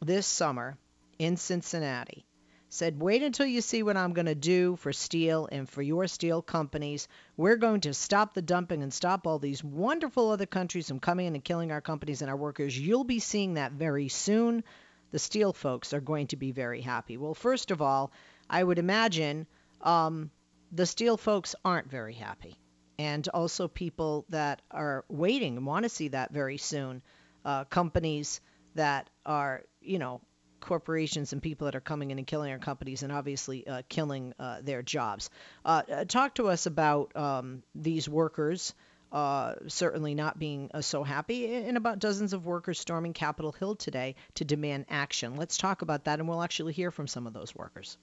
this 0.00 0.26
summer 0.26 0.76
in 1.18 1.36
Cincinnati 1.36 2.26
said, 2.74 3.00
Wait 3.00 3.22
until 3.22 3.46
you 3.46 3.60
see 3.60 3.84
what 3.84 3.96
I'm 3.96 4.14
going 4.14 4.26
to 4.26 4.34
do 4.34 4.74
for 4.74 4.92
steel 4.92 5.48
and 5.52 5.68
for 5.68 5.80
your 5.80 6.08
steel 6.08 6.42
companies. 6.42 7.06
We're 7.36 7.56
going 7.56 7.82
to 7.82 7.94
stop 7.94 8.34
the 8.34 8.42
dumping 8.42 8.82
and 8.82 8.92
stop 8.92 9.28
all 9.28 9.38
these 9.38 9.62
wonderful 9.62 10.30
other 10.30 10.46
countries 10.46 10.88
from 10.88 10.98
coming 10.98 11.26
in 11.26 11.34
and 11.36 11.44
killing 11.44 11.70
our 11.70 11.80
companies 11.80 12.20
and 12.20 12.28
our 12.28 12.36
workers. 12.36 12.76
You'll 12.76 13.04
be 13.04 13.20
seeing 13.20 13.54
that 13.54 13.72
very 13.72 14.08
soon. 14.08 14.64
The 15.12 15.20
steel 15.20 15.52
folks 15.52 15.92
are 15.92 16.00
going 16.00 16.26
to 16.28 16.36
be 16.36 16.50
very 16.50 16.80
happy. 16.80 17.16
Well, 17.16 17.34
first 17.34 17.70
of 17.70 17.80
all, 17.80 18.10
I 18.50 18.64
would 18.64 18.80
imagine 18.80 19.46
um, 19.80 20.32
the 20.72 20.86
steel 20.86 21.16
folks 21.16 21.54
aren't 21.64 21.88
very 21.88 22.14
happy. 22.14 22.56
And 22.98 23.28
also 23.28 23.68
people 23.68 24.24
that 24.30 24.62
are 24.72 25.04
waiting 25.08 25.58
and 25.58 25.66
want 25.66 25.84
to 25.84 25.88
see 25.88 26.08
that 26.08 26.32
very 26.32 26.58
soon. 26.58 27.02
Uh, 27.44 27.64
companies 27.64 28.40
that 28.74 29.10
are, 29.24 29.62
you 29.80 30.00
know, 30.00 30.20
corporations 30.64 31.32
and 31.34 31.42
people 31.42 31.66
that 31.66 31.74
are 31.74 31.80
coming 31.80 32.10
in 32.10 32.18
and 32.18 32.26
killing 32.26 32.50
our 32.50 32.58
companies 32.58 33.02
and 33.02 33.12
obviously 33.12 33.66
uh, 33.66 33.82
killing 33.88 34.32
uh, 34.38 34.60
their 34.62 34.82
jobs. 34.82 35.30
Uh, 35.64 35.82
uh 35.92 36.04
talk 36.04 36.34
to 36.34 36.48
us 36.48 36.66
about 36.66 37.14
um, 37.14 37.62
these 37.74 38.08
workers. 38.08 38.74
Uh, 39.12 39.54
certainly 39.68 40.12
not 40.12 40.40
being 40.40 40.68
uh, 40.74 40.80
so 40.80 41.04
happy, 41.04 41.54
and 41.54 41.76
about 41.76 42.00
dozens 42.00 42.32
of 42.32 42.46
workers 42.46 42.80
storming 42.80 43.12
Capitol 43.12 43.52
Hill 43.52 43.76
today 43.76 44.16
to 44.34 44.44
demand 44.44 44.86
action. 44.90 45.36
Let's 45.36 45.56
talk 45.56 45.82
about 45.82 46.04
that, 46.04 46.18
and 46.18 46.28
we'll 46.28 46.42
actually 46.42 46.72
hear 46.72 46.90
from 46.90 47.06
some 47.06 47.28
of 47.28 47.32
those 47.32 47.54
workers. 47.54 47.96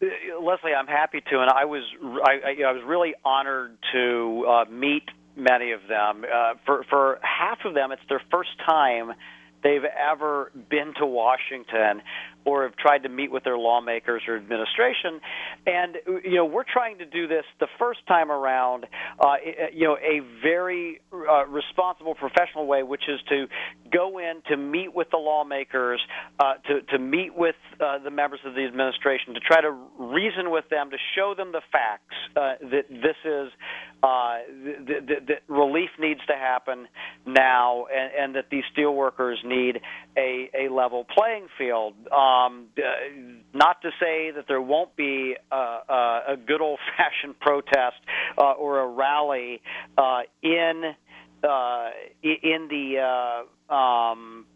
Leslie, 0.00 0.74
I'm 0.78 0.86
happy 0.86 1.22
to, 1.28 1.40
and 1.40 1.50
I 1.50 1.64
was 1.64 1.82
I, 2.24 2.62
I 2.64 2.72
was 2.72 2.82
really 2.86 3.14
honored 3.24 3.76
to 3.92 4.64
meet 4.70 5.08
many 5.34 5.72
of 5.72 5.80
them. 5.88 6.24
for 6.66 6.84
for 6.88 7.18
half 7.22 7.64
of 7.64 7.74
them, 7.74 7.90
it's 7.90 8.02
their 8.08 8.22
first 8.30 8.50
time 8.64 9.14
they've 9.62 9.84
ever 9.84 10.50
been 10.68 10.94
to 10.98 11.06
Washington 11.06 12.02
or 12.44 12.64
have 12.64 12.76
tried 12.76 13.02
to 13.04 13.08
meet 13.08 13.30
with 13.30 13.44
their 13.44 13.58
lawmakers 13.58 14.22
or 14.28 14.36
administration. 14.36 15.20
And 15.66 15.96
you 16.24 16.36
know, 16.36 16.44
we're 16.44 16.64
trying 16.70 16.98
to 16.98 17.06
do 17.06 17.28
this 17.28 17.44
the 17.60 17.68
first 17.78 18.06
time 18.06 18.30
around, 18.30 18.86
uh, 19.18 19.34
you 19.72 19.86
know, 19.86 19.96
a 19.96 20.20
very 20.42 21.00
uh, 21.12 21.46
responsible, 21.46 22.14
professional 22.14 22.66
way, 22.66 22.82
which 22.82 23.02
is 23.08 23.20
to 23.28 23.46
go 23.92 24.18
in 24.18 24.42
to 24.48 24.56
meet 24.56 24.94
with 24.94 25.10
the 25.10 25.18
lawmakers, 25.18 26.00
uh, 26.38 26.54
to 26.66 26.82
to 26.82 26.98
meet 26.98 27.34
with 27.36 27.56
uh, 27.80 27.98
the 27.98 28.10
members 28.10 28.40
of 28.44 28.54
the 28.54 28.64
administration, 28.64 29.34
to 29.34 29.40
try 29.40 29.60
to 29.60 29.70
reason 29.98 30.50
with 30.50 30.68
them, 30.68 30.90
to 30.90 30.96
show 31.14 31.34
them 31.36 31.52
the 31.52 31.62
facts 31.70 32.14
uh, 32.36 32.54
that 32.60 32.88
this 32.88 33.16
is 33.24 33.52
uh, 34.02 34.38
that, 34.86 35.26
that 35.28 35.42
relief 35.46 35.90
needs 35.98 36.20
to 36.26 36.34
happen 36.34 36.88
now, 37.24 37.86
and, 37.86 38.12
and 38.18 38.34
that 38.34 38.46
these 38.50 38.64
steelworkers 38.76 39.36
need 39.44 39.80
a 40.16 40.50
a 40.54 40.72
level 40.72 41.04
playing 41.04 41.46
field. 41.58 41.94
Um, 42.12 42.68
uh, 42.76 42.82
not 43.54 43.82
to 43.82 43.90
say 44.00 44.30
that 44.30 44.44
there 44.48 44.60
won't 44.60 44.96
be 44.96 45.36
a, 45.50 45.56
a, 45.56 46.22
a 46.28 46.36
good 46.36 46.60
old-fashioned 46.60 47.38
protest 47.40 47.96
uh, 48.38 48.52
or 48.52 48.80
a 48.80 48.86
rally 48.86 49.60
uh, 49.98 50.20
in 50.42 50.94
uh, 51.42 51.90
in 52.22 52.68
the 52.68 53.44
uh, 53.70 53.74
um, 53.74 54.46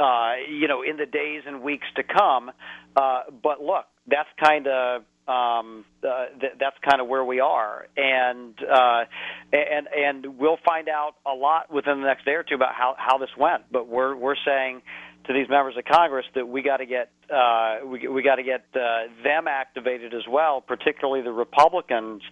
uh, 0.00 0.32
you 0.48 0.68
know 0.68 0.82
in 0.82 0.96
the 0.96 1.06
days 1.06 1.42
and 1.46 1.62
weeks 1.62 1.86
to 1.96 2.02
come. 2.02 2.50
Uh, 2.96 3.22
but 3.42 3.60
look, 3.60 3.86
that's 4.06 4.28
kind 4.42 4.66
of 4.66 5.02
um, 5.28 5.84
uh, 6.02 6.26
th- 6.40 6.54
that's 6.58 6.76
kind 6.88 7.00
of 7.00 7.06
where 7.06 7.24
we 7.24 7.40
are, 7.40 7.86
and 7.96 8.54
uh, 8.62 9.04
and 9.52 9.86
and 9.94 10.38
we'll 10.38 10.58
find 10.64 10.88
out 10.88 11.16
a 11.26 11.34
lot 11.34 11.72
within 11.72 12.00
the 12.00 12.06
next 12.06 12.24
day 12.24 12.32
or 12.32 12.42
two 12.42 12.54
about 12.54 12.74
how 12.74 12.94
how 12.96 13.18
this 13.18 13.28
went. 13.38 13.70
But 13.70 13.88
we're 13.88 14.16
we're 14.16 14.36
saying 14.44 14.80
to 15.26 15.34
these 15.34 15.48
members 15.50 15.76
of 15.76 15.84
Congress 15.84 16.24
that 16.34 16.48
we 16.48 16.62
got 16.62 16.78
to 16.78 16.86
get 16.86 17.10
uh, 17.30 17.86
we 17.86 18.08
we 18.08 18.22
got 18.22 18.36
to 18.36 18.42
get 18.42 18.64
uh, 18.74 19.12
them 19.22 19.46
activated 19.46 20.14
as 20.14 20.26
well, 20.28 20.62
particularly 20.62 21.22
the 21.22 21.32
Republicans, 21.32 22.22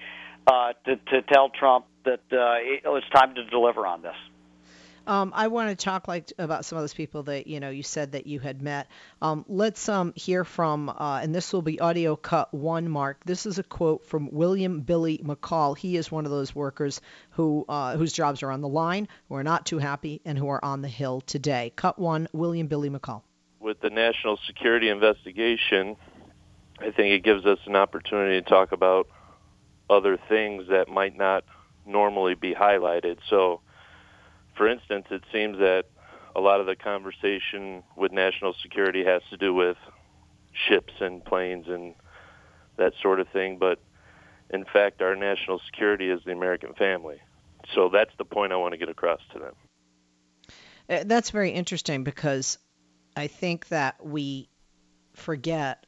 uh, 0.46 0.72
to 0.86 0.96
to 0.96 1.22
tell 1.32 1.50
Trump 1.50 1.84
that 2.06 2.20
uh, 2.32 2.96
it's 2.96 3.10
time 3.10 3.34
to 3.34 3.44
deliver 3.46 3.86
on 3.86 4.00
this. 4.00 4.16
Um, 5.06 5.32
I 5.34 5.48
want 5.48 5.70
to 5.70 5.84
talk 5.84 6.08
like 6.08 6.32
about 6.38 6.64
some 6.64 6.78
of 6.78 6.82
those 6.82 6.94
people 6.94 7.24
that 7.24 7.46
you 7.46 7.60
know 7.60 7.70
you 7.70 7.82
said 7.82 8.12
that 8.12 8.26
you 8.26 8.40
had 8.40 8.60
met. 8.60 8.88
Um, 9.22 9.44
let's 9.48 9.88
um, 9.88 10.12
hear 10.16 10.44
from, 10.44 10.88
uh, 10.88 11.20
and 11.22 11.34
this 11.34 11.52
will 11.52 11.62
be 11.62 11.78
audio 11.80 12.16
cut 12.16 12.52
one. 12.52 12.88
Mark, 12.88 13.24
this 13.24 13.46
is 13.46 13.58
a 13.58 13.62
quote 13.62 14.06
from 14.06 14.30
William 14.32 14.80
Billy 14.80 15.18
McCall. 15.18 15.76
He 15.76 15.96
is 15.96 16.10
one 16.10 16.24
of 16.24 16.30
those 16.30 16.54
workers 16.54 17.00
who 17.30 17.64
uh, 17.68 17.96
whose 17.96 18.12
jobs 18.12 18.42
are 18.42 18.50
on 18.50 18.60
the 18.60 18.68
line, 18.68 19.08
who 19.28 19.36
are 19.36 19.44
not 19.44 19.64
too 19.66 19.78
happy, 19.78 20.20
and 20.24 20.36
who 20.36 20.48
are 20.48 20.64
on 20.64 20.82
the 20.82 20.88
hill 20.88 21.20
today. 21.20 21.72
Cut 21.76 21.98
one. 21.98 22.28
William 22.32 22.66
Billy 22.66 22.90
McCall. 22.90 23.22
With 23.60 23.80
the 23.80 23.90
national 23.90 24.38
security 24.46 24.88
investigation, 24.88 25.96
I 26.80 26.90
think 26.90 27.12
it 27.12 27.22
gives 27.22 27.46
us 27.46 27.58
an 27.66 27.76
opportunity 27.76 28.40
to 28.40 28.48
talk 28.48 28.72
about 28.72 29.08
other 29.88 30.18
things 30.28 30.68
that 30.68 30.88
might 30.88 31.16
not 31.16 31.44
normally 31.86 32.34
be 32.34 32.54
highlighted. 32.54 33.18
So 33.30 33.60
for 34.56 34.68
instance, 34.68 35.06
it 35.10 35.22
seems 35.32 35.58
that 35.58 35.84
a 36.34 36.40
lot 36.40 36.60
of 36.60 36.66
the 36.66 36.76
conversation 36.76 37.82
with 37.96 38.12
national 38.12 38.54
security 38.62 39.04
has 39.04 39.22
to 39.30 39.36
do 39.36 39.54
with 39.54 39.76
ships 40.68 40.92
and 41.00 41.24
planes 41.24 41.66
and 41.68 41.94
that 42.76 42.92
sort 43.02 43.20
of 43.20 43.28
thing, 43.28 43.58
but 43.58 43.78
in 44.50 44.64
fact, 44.64 45.02
our 45.02 45.16
national 45.16 45.60
security 45.66 46.10
is 46.10 46.20
the 46.24 46.32
American 46.32 46.74
family. 46.74 47.20
So 47.74 47.88
that's 47.88 48.12
the 48.18 48.24
point 48.24 48.52
I 48.52 48.56
want 48.56 48.72
to 48.72 48.78
get 48.78 48.88
across 48.88 49.20
to 49.32 49.38
them. 49.38 49.54
Uh, 50.88 51.04
that's 51.04 51.30
very 51.30 51.50
interesting 51.50 52.04
because 52.04 52.58
I 53.16 53.26
think 53.26 53.68
that 53.68 54.04
we 54.04 54.48
forget 55.14 55.86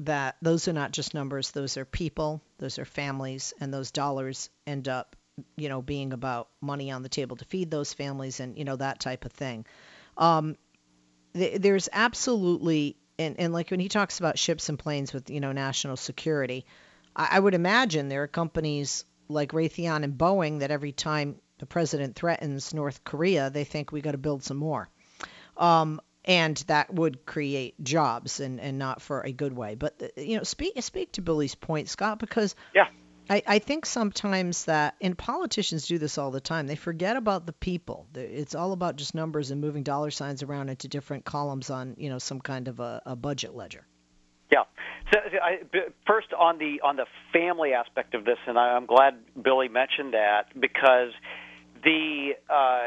that 0.00 0.36
those 0.40 0.66
are 0.66 0.72
not 0.72 0.92
just 0.92 1.14
numbers, 1.14 1.50
those 1.50 1.76
are 1.76 1.84
people, 1.84 2.42
those 2.58 2.78
are 2.78 2.84
families, 2.84 3.52
and 3.60 3.72
those 3.72 3.90
dollars 3.90 4.48
end 4.66 4.88
up 4.88 5.14
you 5.56 5.68
know, 5.68 5.82
being 5.82 6.12
about 6.12 6.48
money 6.60 6.90
on 6.90 7.02
the 7.02 7.08
table 7.08 7.36
to 7.36 7.44
feed 7.44 7.70
those 7.70 7.92
families 7.92 8.40
and 8.40 8.58
you 8.58 8.64
know 8.64 8.76
that 8.76 9.00
type 9.00 9.24
of 9.24 9.32
thing. 9.32 9.66
Um, 10.16 10.56
th- 11.34 11.60
there's 11.60 11.88
absolutely 11.92 12.96
and, 13.18 13.38
and 13.38 13.52
like 13.52 13.70
when 13.70 13.80
he 13.80 13.88
talks 13.88 14.18
about 14.18 14.38
ships 14.38 14.68
and 14.68 14.78
planes 14.78 15.12
with 15.12 15.30
you 15.30 15.40
know 15.40 15.52
national 15.52 15.96
security, 15.96 16.64
I, 17.14 17.28
I 17.32 17.40
would 17.40 17.54
imagine 17.54 18.08
there 18.08 18.22
are 18.22 18.28
companies 18.28 19.04
like 19.28 19.52
Raytheon 19.52 20.02
and 20.02 20.18
Boeing 20.18 20.60
that 20.60 20.70
every 20.70 20.92
time 20.92 21.36
the 21.58 21.66
president 21.66 22.16
threatens 22.16 22.74
North 22.74 23.04
Korea, 23.04 23.50
they 23.50 23.64
think 23.64 23.92
we 23.92 24.00
got 24.00 24.12
to 24.12 24.18
build 24.18 24.42
some 24.42 24.56
more. 24.56 24.88
Um, 25.56 26.00
and 26.24 26.56
that 26.66 26.92
would 26.92 27.24
create 27.24 27.82
jobs 27.82 28.40
and, 28.40 28.60
and 28.60 28.78
not 28.78 29.00
for 29.00 29.20
a 29.22 29.32
good 29.32 29.54
way. 29.54 29.74
But 29.74 30.02
uh, 30.02 30.20
you 30.20 30.36
know, 30.36 30.42
speak 30.42 30.80
speak 30.82 31.12
to 31.12 31.22
Billy's 31.22 31.54
point, 31.54 31.88
Scott, 31.88 32.18
because 32.18 32.54
yeah. 32.74 32.88
I, 33.30 33.42
I 33.46 33.58
think 33.60 33.86
sometimes 33.86 34.64
that, 34.64 34.96
and 35.00 35.16
politicians 35.16 35.86
do 35.86 35.98
this 35.98 36.18
all 36.18 36.32
the 36.32 36.40
time, 36.40 36.66
they 36.66 36.74
forget 36.74 37.16
about 37.16 37.46
the 37.46 37.52
people. 37.52 38.08
It's 38.14 38.56
all 38.56 38.72
about 38.72 38.96
just 38.96 39.14
numbers 39.14 39.52
and 39.52 39.60
moving 39.60 39.84
dollar 39.84 40.10
signs 40.10 40.42
around 40.42 40.68
into 40.68 40.88
different 40.88 41.24
columns 41.24 41.70
on, 41.70 41.94
you 41.96 42.10
know, 42.10 42.18
some 42.18 42.40
kind 42.40 42.66
of 42.66 42.80
a, 42.80 43.00
a 43.06 43.14
budget 43.14 43.54
ledger. 43.54 43.86
Yeah. 44.50 44.64
So, 45.12 45.20
I, 45.40 45.60
first 46.08 46.32
on 46.36 46.58
the 46.58 46.80
on 46.82 46.96
the 46.96 47.06
family 47.32 47.72
aspect 47.72 48.14
of 48.14 48.24
this, 48.24 48.38
and 48.48 48.58
I'm 48.58 48.86
glad 48.86 49.14
Billy 49.40 49.68
mentioned 49.68 50.14
that 50.14 50.46
because 50.58 51.12
the 51.84 52.32
uh, 52.48 52.80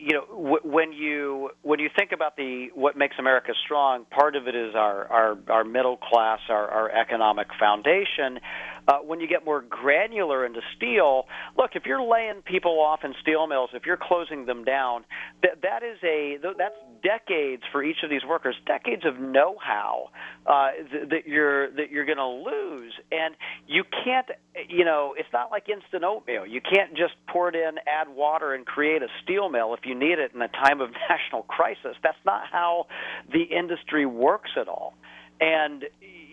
you 0.00 0.14
know 0.14 0.26
w- 0.26 0.60
when 0.62 0.92
you 0.92 1.50
when 1.62 1.80
you 1.80 1.90
think 1.96 2.12
about 2.12 2.36
the 2.36 2.68
what 2.74 2.96
makes 2.96 3.16
America 3.18 3.52
strong, 3.64 4.06
part 4.10 4.36
of 4.36 4.48
it 4.48 4.54
is 4.54 4.74
our 4.74 5.06
our, 5.08 5.38
our 5.48 5.64
middle 5.64 5.96
class, 5.96 6.40
our, 6.48 6.68
our 6.68 6.90
economic 6.90 7.48
foundation. 7.58 8.38
Uh, 8.88 9.00
when 9.00 9.20
you 9.20 9.28
get 9.28 9.44
more 9.44 9.60
granular 9.60 10.46
into 10.46 10.60
steel, 10.74 11.26
look, 11.58 11.72
if 11.74 11.84
you're 11.84 12.02
laying 12.02 12.40
people 12.40 12.80
off 12.80 13.00
in 13.04 13.12
steel 13.20 13.46
mills, 13.46 13.68
if 13.74 13.84
you're 13.84 13.98
closing 14.00 14.46
them 14.46 14.64
down, 14.64 15.04
that 15.42 15.60
that 15.60 15.82
is 15.82 15.98
a 16.02 16.38
that's 16.56 16.74
decades 17.02 17.62
for 17.70 17.82
each 17.82 17.98
of 18.02 18.08
these 18.08 18.24
workers, 18.26 18.56
decades 18.66 19.04
of 19.04 19.20
know-how 19.20 20.08
uh, 20.46 20.70
th- 20.90 21.08
that 21.10 21.26
you're 21.26 21.70
that 21.72 21.90
you're 21.90 22.06
going 22.06 22.16
to 22.16 22.26
lose, 22.26 22.94
and 23.12 23.34
you 23.66 23.84
can't, 24.04 24.26
you 24.68 24.86
know, 24.86 25.14
it's 25.18 25.28
not 25.34 25.50
like 25.50 25.68
instant 25.68 26.02
oatmeal. 26.02 26.46
You 26.46 26.62
can't 26.62 26.96
just 26.96 27.12
pour 27.28 27.50
it 27.50 27.54
in, 27.54 27.76
add 27.86 28.08
water, 28.08 28.54
and 28.54 28.64
create 28.64 29.02
a 29.02 29.08
steel 29.22 29.50
mill 29.50 29.74
if 29.74 29.80
you 29.84 29.94
need 29.94 30.18
it 30.18 30.32
in 30.34 30.40
a 30.40 30.48
time 30.48 30.80
of 30.80 30.90
national 31.10 31.42
crisis. 31.42 31.94
That's 32.02 32.24
not 32.24 32.44
how 32.50 32.86
the 33.30 33.42
industry 33.42 34.06
works 34.06 34.50
at 34.58 34.66
all 34.66 34.94
and 35.40 35.84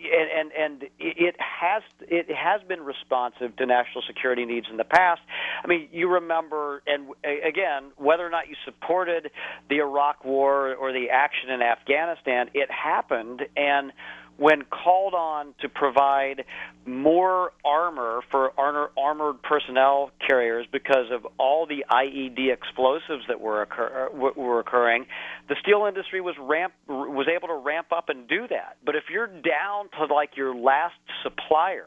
and 0.04 0.30
and 0.30 0.52
and 0.52 0.90
it 0.98 1.36
has 1.38 1.82
it 2.00 2.26
has 2.34 2.60
been 2.68 2.82
responsive 2.82 3.56
to 3.56 3.66
national 3.66 4.02
security 4.06 4.44
needs 4.44 4.66
in 4.70 4.76
the 4.76 4.84
past. 4.84 5.20
I 5.62 5.66
mean, 5.66 5.88
you 5.92 6.08
remember, 6.08 6.82
and 6.86 7.08
again, 7.24 7.92
whether 7.96 8.26
or 8.26 8.30
not 8.30 8.48
you 8.48 8.56
supported 8.64 9.30
the 9.68 9.78
Iraq 9.78 10.24
War 10.24 10.74
or 10.74 10.92
the 10.92 11.10
action 11.10 11.50
in 11.50 11.62
Afghanistan, 11.62 12.50
it 12.54 12.70
happened, 12.70 13.42
and 13.56 13.92
when 14.38 14.62
called 14.64 15.14
on 15.14 15.54
to 15.60 15.68
provide 15.68 16.44
more 16.84 17.52
armor 17.64 18.20
for 18.30 18.52
armored 18.58 19.42
personnel 19.42 20.10
carriers 20.26 20.66
because 20.70 21.10
of 21.10 21.26
all 21.38 21.66
the 21.66 21.84
IED 21.90 22.52
explosives 22.52 23.24
that 23.28 23.40
were 23.40 23.62
occur, 23.62 24.10
were 24.12 24.60
occurring, 24.60 25.06
the 25.48 25.56
steel 25.62 25.86
industry 25.86 26.20
was 26.20 26.34
ramp 26.38 26.74
was 26.86 27.26
able 27.34 27.48
to 27.48 27.54
ramp 27.54 27.88
up 27.92 28.08
and 28.08 28.28
do 28.28 28.46
that. 28.48 28.76
But 28.84 28.94
if 28.94 29.04
you're 29.10 29.26
down 29.26 29.88
to 29.98 30.12
like 30.12 30.36
your 30.36 30.54
last 30.54 30.94
supplier, 31.22 31.86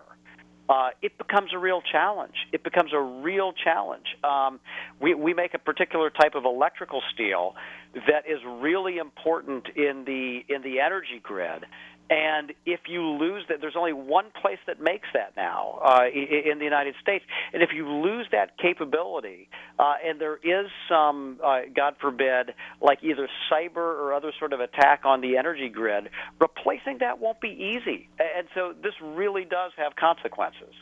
uh, 0.70 0.90
it 1.02 1.18
becomes 1.18 1.52
a 1.54 1.58
real 1.58 1.82
challenge. 1.82 2.36
It 2.52 2.64
becomes 2.64 2.92
a 2.94 3.00
real 3.00 3.54
challenge. 3.54 4.06
Um, 4.24 4.60
we, 5.02 5.16
we 5.16 5.34
make 5.34 5.56
a 5.56 5.60
particular 5.60 6.12
type 6.12 6.36
of 6.36 6.46
electrical 6.46 7.02
steel 7.12 7.56
that 7.94 8.30
is 8.30 8.40
really 8.46 8.98
important 8.98 9.68
in 9.76 10.04
the 10.06 10.42
in 10.48 10.62
the 10.62 10.80
energy 10.80 11.20
grid, 11.24 11.66
and 12.10 12.54
if 12.66 12.82
you 12.88 13.04
lose 13.04 13.44
that, 13.50 13.62
there's 13.62 13.76
only 13.78 13.94
one 13.94 14.26
place 14.42 14.58
that 14.66 14.82
makes 14.82 15.08
that 15.14 15.34
now 15.38 15.80
uh, 15.84 16.06
in 16.12 16.58
the 16.58 16.66
United 16.66 16.96
States. 17.02 17.24
And 17.54 17.62
if 17.62 17.70
you 17.74 17.88
lose 17.88 18.28
that 18.32 18.58
capability, 18.58 19.48
uh, 19.78 19.94
and 20.04 20.20
there 20.20 20.38
is 20.38 20.72
some, 20.90 21.40
uh, 21.44 21.62
God 21.76 21.96
forbid, 22.02 22.54
like 22.82 23.04
either 23.04 23.30
cyber 23.52 23.78
or 23.78 24.14
other 24.14 24.32
sort 24.40 24.54
of 24.54 24.60
attack 24.60 25.02
on 25.06 25.22
the 25.22 25.38
energy 25.38 25.70
grid, 25.70 26.10
replacing 26.40 26.98
that 27.00 27.20
won't 27.20 27.40
be 27.42 27.50
easy. 27.50 28.10
And 28.20 28.48
so 28.56 28.74
this 28.82 28.94
really 29.02 29.46
does 29.46 29.72
have 29.78 29.96
consequences. 29.96 30.74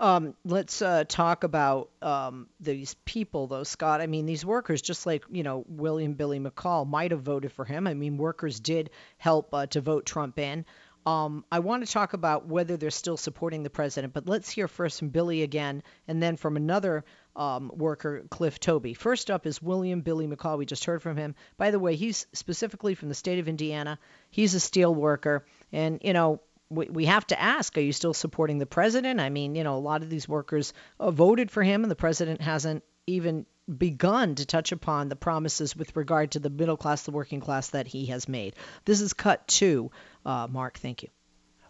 Um, 0.00 0.34
let's 0.46 0.80
uh, 0.80 1.04
talk 1.06 1.44
about 1.44 1.90
um, 2.00 2.48
these 2.58 2.94
people, 3.04 3.46
though, 3.46 3.64
Scott. 3.64 4.00
I 4.00 4.06
mean, 4.06 4.24
these 4.24 4.46
workers, 4.46 4.80
just 4.80 5.04
like 5.04 5.24
you 5.30 5.42
know, 5.42 5.62
William 5.68 6.14
Billy 6.14 6.40
McCall 6.40 6.88
might 6.88 7.10
have 7.10 7.20
voted 7.20 7.52
for 7.52 7.66
him. 7.66 7.86
I 7.86 7.92
mean, 7.92 8.16
workers 8.16 8.58
did 8.60 8.88
help 9.18 9.52
uh, 9.52 9.66
to 9.66 9.82
vote 9.82 10.06
Trump 10.06 10.38
in. 10.38 10.64
Um, 11.04 11.44
I 11.52 11.60
want 11.60 11.86
to 11.86 11.92
talk 11.92 12.14
about 12.14 12.46
whether 12.46 12.76
they're 12.76 12.90
still 12.90 13.16
supporting 13.16 13.62
the 13.62 13.70
president, 13.70 14.12
but 14.12 14.26
let's 14.26 14.50
hear 14.50 14.68
first 14.68 14.98
from 14.98 15.10
Billy 15.10 15.42
again, 15.42 15.82
and 16.08 16.22
then 16.22 16.36
from 16.36 16.56
another 16.56 17.04
um, 17.36 17.70
worker, 17.74 18.24
Cliff 18.30 18.58
Toby. 18.58 18.94
First 18.94 19.30
up 19.30 19.46
is 19.46 19.62
William 19.62 20.00
Billy 20.00 20.26
McCall. 20.26 20.58
We 20.58 20.66
just 20.66 20.84
heard 20.84 21.02
from 21.02 21.16
him. 21.16 21.34
By 21.56 21.70
the 21.70 21.78
way, 21.78 21.96
he's 21.96 22.26
specifically 22.32 22.94
from 22.94 23.08
the 23.08 23.14
state 23.14 23.38
of 23.38 23.48
Indiana. 23.48 23.98
He's 24.30 24.54
a 24.54 24.60
steel 24.60 24.94
worker, 24.94 25.44
and 25.72 26.00
you 26.02 26.12
know, 26.14 26.40
we, 26.70 26.86
we 26.86 27.04
have 27.06 27.26
to 27.26 27.40
ask 27.40 27.76
are 27.76 27.82
you 27.82 27.92
still 27.92 28.14
supporting 28.14 28.58
the 28.58 28.66
president? 28.66 29.20
I 29.20 29.28
mean, 29.28 29.54
you 29.54 29.64
know, 29.64 29.76
a 29.76 29.78
lot 29.78 30.02
of 30.02 30.08
these 30.08 30.28
workers 30.28 30.72
uh, 30.98 31.10
voted 31.10 31.50
for 31.50 31.62
him, 31.62 31.82
and 31.82 31.90
the 31.90 31.96
president 31.96 32.40
hasn't 32.40 32.84
even 33.06 33.44
begun 33.76 34.36
to 34.36 34.46
touch 34.46 34.72
upon 34.72 35.08
the 35.08 35.16
promises 35.16 35.76
with 35.76 35.94
regard 35.96 36.32
to 36.32 36.38
the 36.38 36.50
middle 36.50 36.76
class, 36.76 37.02
the 37.02 37.10
working 37.10 37.40
class 37.40 37.70
that 37.70 37.86
he 37.86 38.06
has 38.06 38.28
made. 38.28 38.54
This 38.84 39.00
is 39.00 39.12
cut 39.12 39.46
two. 39.46 39.90
Uh, 40.24 40.46
Mark, 40.50 40.78
thank 40.78 41.02
you. 41.02 41.08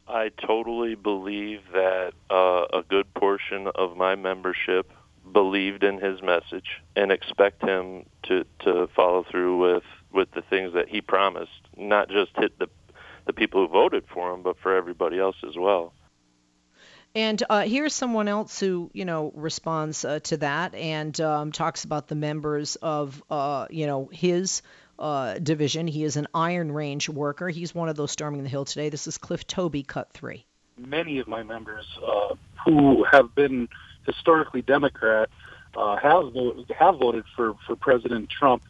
I 0.06 0.30
totally 0.44 0.94
believe 0.94 1.60
that 1.72 2.12
uh, 2.30 2.66
a 2.72 2.82
good 2.88 3.12
portion 3.14 3.68
of 3.74 3.96
my 3.96 4.16
membership 4.16 4.92
believed 5.32 5.84
in 5.84 5.98
his 5.98 6.20
message 6.20 6.82
and 6.96 7.12
expect 7.12 7.62
him 7.62 8.06
to, 8.24 8.44
to 8.60 8.88
follow 8.96 9.24
through 9.30 9.74
with, 9.74 9.84
with 10.12 10.30
the 10.32 10.42
things 10.42 10.74
that 10.74 10.88
he 10.88 11.00
promised, 11.00 11.60
not 11.76 12.08
just 12.08 12.32
hit 12.36 12.58
the 12.58 12.68
the 13.26 13.33
people 13.33 13.66
who 13.66 13.72
voted 13.72 14.04
for 14.12 14.33
him, 14.33 14.42
but 14.42 14.59
for 14.59 14.76
everybody 14.76 15.18
else 15.18 15.37
as 15.46 15.56
well. 15.56 15.92
And 17.14 17.42
uh, 17.50 17.62
here's 17.62 17.92
someone 17.92 18.28
else 18.28 18.61
who, 18.61 18.90
you 18.92 19.04
know, 19.04 19.33
responds 19.35 20.04
uh, 20.04 20.20
to 20.20 20.37
that 20.38 20.74
and 20.74 21.20
um, 21.20 21.50
talks 21.50 21.85
about 21.85 22.06
the 22.06 22.14
members 22.14 22.76
of, 22.76 23.20
uh, 23.28 23.66
you 23.68 23.87
know, 23.87 24.09
his 24.12 24.62
uh, 24.98 25.35
division. 25.38 25.88
He 25.88 26.04
is 26.04 26.16
an 26.16 26.28
Iron 26.35 26.70
Range 26.70 27.09
worker. 27.09 27.48
He's 27.48 27.74
one 27.74 27.88
of 27.88 27.96
those 27.96 28.12
storming 28.12 28.44
the 28.44 28.48
Hill 28.48 28.64
today. 28.64 28.90
This 28.90 29.09
is 29.09 29.18
Cliff 29.18 29.44
Toby, 29.46 29.83
cut 29.83 30.12
three. 30.12 30.46
Many 30.78 31.18
of 31.18 31.26
my 31.26 31.42
members 31.42 31.87
uh, 32.06 32.37
who 32.64 33.04
have 33.11 33.35
been 33.35 33.68
historically 34.06 34.62
Democrat 34.62 35.28
uh, 35.76 35.96
have 35.96 36.33
have 36.76 36.98
voted 36.98 37.24
for 37.35 37.54
for 37.66 37.76
President 37.76 38.28
Trump 38.28 38.62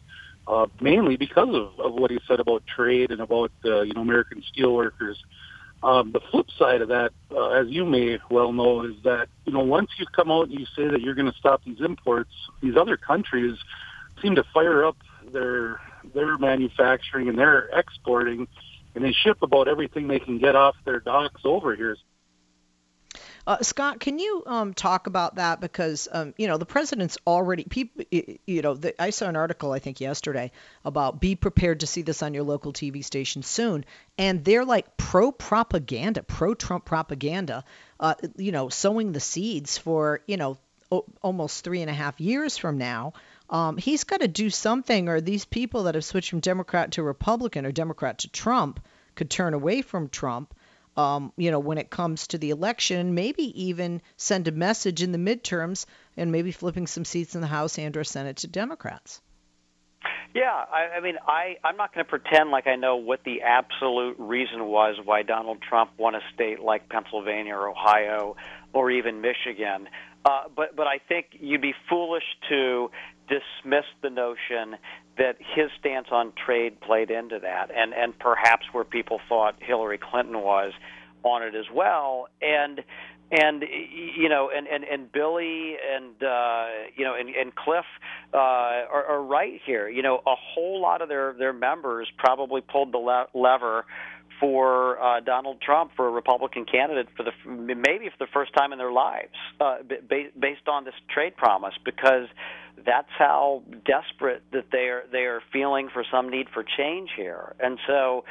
uh, 0.47 0.67
mainly 0.79 1.17
because 1.17 1.49
of, 1.49 1.79
of 1.79 1.93
what 1.93 2.11
he 2.11 2.19
said 2.27 2.39
about 2.39 2.63
trade 2.67 3.11
and 3.11 3.21
about 3.21 3.51
uh, 3.65 3.81
you 3.81 3.93
know 3.93 4.01
American 4.01 4.43
steelworkers. 4.53 5.15
Um, 5.83 6.11
the 6.11 6.19
flip 6.29 6.45
side 6.59 6.81
of 6.81 6.89
that, 6.89 7.11
uh, 7.31 7.49
as 7.49 7.67
you 7.69 7.85
may 7.85 8.19
well 8.29 8.53
know, 8.53 8.83
is 8.83 8.93
that 9.03 9.29
you 9.45 9.53
know 9.53 9.61
once 9.61 9.89
you 9.97 10.05
come 10.15 10.29
out 10.31 10.49
and 10.49 10.59
you 10.59 10.65
say 10.75 10.87
that 10.87 11.01
you're 11.01 11.15
going 11.15 11.31
to 11.31 11.37
stop 11.37 11.63
these 11.65 11.81
imports, 11.81 12.31
these 12.61 12.75
other 12.75 12.97
countries 12.97 13.57
seem 14.21 14.35
to 14.35 14.43
fire 14.53 14.85
up 14.85 14.97
their 15.31 15.79
their 16.13 16.37
manufacturing 16.37 17.29
and 17.29 17.37
their 17.37 17.69
exporting, 17.73 18.47
and 18.95 19.03
they 19.03 19.11
ship 19.11 19.41
about 19.41 19.67
everything 19.67 20.07
they 20.07 20.19
can 20.19 20.37
get 20.37 20.55
off 20.55 20.75
their 20.85 20.99
docks 20.99 21.41
over 21.45 21.75
here. 21.75 21.97
Uh, 23.47 23.57
Scott, 23.61 23.99
can 23.99 24.19
you 24.19 24.43
um, 24.45 24.73
talk 24.73 25.07
about 25.07 25.35
that 25.35 25.59
because 25.59 26.07
um, 26.11 26.33
you 26.37 26.47
know 26.47 26.57
the 26.57 26.65
president's 26.65 27.17
already 27.25 27.63
people. 27.63 28.03
You 28.11 28.61
know, 28.61 28.75
the, 28.75 28.99
I 29.01 29.09
saw 29.09 29.27
an 29.27 29.35
article 29.35 29.71
I 29.71 29.79
think 29.79 29.99
yesterday 29.99 30.51
about 30.85 31.19
be 31.19 31.35
prepared 31.35 31.79
to 31.79 31.87
see 31.87 32.03
this 32.03 32.21
on 32.21 32.33
your 32.33 32.43
local 32.43 32.71
TV 32.71 33.03
station 33.03 33.41
soon, 33.41 33.85
and 34.17 34.45
they're 34.45 34.65
like 34.65 34.95
pro 34.97 35.31
propaganda, 35.31 36.21
pro 36.23 36.53
Trump 36.53 36.85
propaganda. 36.85 37.63
Uh, 37.99 38.13
you 38.37 38.51
know, 38.51 38.69
sowing 38.69 39.11
the 39.11 39.19
seeds 39.19 39.77
for 39.77 40.21
you 40.27 40.37
know 40.37 40.57
o- 40.91 41.05
almost 41.23 41.63
three 41.63 41.81
and 41.81 41.89
a 41.89 41.93
half 41.93 42.19
years 42.19 42.57
from 42.57 42.77
now. 42.77 43.13
Um, 43.49 43.77
he's 43.77 44.03
got 44.03 44.21
to 44.21 44.27
do 44.27 44.49
something, 44.49 45.09
or 45.09 45.19
these 45.19 45.45
people 45.45 45.83
that 45.83 45.95
have 45.95 46.05
switched 46.05 46.29
from 46.29 46.39
Democrat 46.39 46.91
to 46.91 47.03
Republican 47.03 47.65
or 47.65 47.71
Democrat 47.71 48.19
to 48.19 48.29
Trump 48.29 48.79
could 49.15 49.29
turn 49.29 49.53
away 49.53 49.81
from 49.81 50.09
Trump 50.09 50.53
um, 50.97 51.31
you 51.37 51.51
know, 51.51 51.59
when 51.59 51.77
it 51.77 51.89
comes 51.89 52.27
to 52.27 52.37
the 52.37 52.49
election, 52.49 53.15
maybe 53.15 53.63
even 53.63 54.01
send 54.17 54.47
a 54.47 54.51
message 54.51 55.01
in 55.01 55.11
the 55.11 55.17
midterms 55.17 55.85
and 56.17 56.31
maybe 56.31 56.51
flipping 56.51 56.87
some 56.87 57.05
seats 57.05 57.35
in 57.35 57.41
the 57.41 57.47
House 57.47 57.79
and 57.79 57.95
or 57.95 58.03
Senate 58.03 58.37
to 58.37 58.47
Democrats. 58.47 59.21
Yeah, 60.33 60.49
I, 60.49 60.97
I 60.97 60.99
mean, 61.01 61.15
I, 61.27 61.57
I'm 61.63 61.75
not 61.75 61.93
going 61.93 62.05
to 62.05 62.09
pretend 62.09 62.51
like 62.51 62.65
I 62.65 62.75
know 62.75 62.95
what 62.95 63.23
the 63.25 63.41
absolute 63.41 64.15
reason 64.17 64.65
was 64.65 64.95
why 65.03 65.23
Donald 65.23 65.61
Trump 65.61 65.91
won 65.97 66.15
a 66.15 66.21
state 66.33 66.59
like 66.61 66.87
Pennsylvania 66.89 67.53
or 67.53 67.69
Ohio 67.69 68.37
or 68.73 68.91
even 68.91 69.21
Michigan. 69.21 69.89
Uh, 70.23 70.43
but 70.55 70.75
but 70.75 70.87
I 70.87 70.99
think 70.99 71.27
you'd 71.31 71.61
be 71.61 71.73
foolish 71.89 72.23
to 72.49 72.91
dismiss 73.31 73.85
the 74.01 74.09
notion 74.09 74.75
that 75.17 75.37
his 75.55 75.69
stance 75.79 76.07
on 76.11 76.33
trade 76.45 76.81
played 76.81 77.09
into 77.09 77.39
that, 77.39 77.71
and 77.75 77.93
and 77.93 78.17
perhaps 78.19 78.65
where 78.73 78.83
people 78.83 79.19
thought 79.29 79.55
Hillary 79.59 79.97
Clinton 79.97 80.41
was 80.41 80.73
on 81.23 81.43
it 81.43 81.55
as 81.55 81.65
well, 81.73 82.27
and 82.41 82.81
and 83.31 83.63
you 83.63 84.27
know, 84.27 84.49
and 84.53 84.67
and 84.67 84.83
and 84.83 85.11
Billy 85.11 85.75
and 85.95 86.21
uh, 86.21 86.65
you 86.95 87.05
know, 87.05 87.15
and, 87.15 87.29
and 87.29 87.55
Cliff 87.55 87.85
uh, 88.33 88.37
are, 88.37 89.05
are 89.05 89.23
right 89.23 89.61
here. 89.65 89.87
You 89.87 90.01
know, 90.01 90.17
a 90.17 90.35
whole 90.35 90.81
lot 90.81 91.01
of 91.01 91.07
their 91.07 91.33
their 91.33 91.53
members 91.53 92.09
probably 92.17 92.61
pulled 92.61 92.91
the 92.91 92.97
le- 92.97 93.27
lever 93.33 93.85
for 94.41 95.01
uh, 95.01 95.19
Donald 95.21 95.61
Trump 95.61 95.91
for 95.95 96.07
a 96.07 96.11
Republican 96.11 96.65
candidate 96.65 97.07
for 97.15 97.23
the 97.23 97.31
maybe 97.49 98.09
for 98.09 98.25
the 98.25 98.31
first 98.33 98.53
time 98.53 98.73
in 98.73 98.79
their 98.79 98.91
lives, 98.91 99.35
uh, 99.61 99.77
based 100.09 100.67
on 100.67 100.83
this 100.83 100.95
trade 101.13 101.37
promise, 101.37 101.75
because 101.85 102.27
that's 102.85 103.11
how 103.17 103.63
desperate 103.85 104.43
that 104.51 104.65
they 104.71 104.89
are 104.89 105.03
they 105.11 105.25
are 105.25 105.41
feeling 105.51 105.89
for 105.93 106.03
some 106.11 106.29
need 106.29 106.47
for 106.53 106.63
change 106.63 107.09
here. 107.15 107.55
And 107.59 107.77
so 107.87 108.23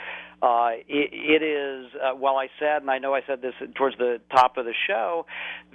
uh, 0.43 0.71
it, 0.89 1.11
it 1.13 1.43
is. 1.43 1.93
Uh, 1.95 2.15
while 2.17 2.37
I 2.37 2.49
said, 2.59 2.81
and 2.81 2.91
I 2.91 2.99
know 2.99 3.15
I 3.15 3.21
said 3.27 3.43
this 3.43 3.53
towards 3.75 3.99
the 3.99 4.21
top 4.31 4.57
of 4.57 4.65
the 4.65 4.73
show, 4.87 5.27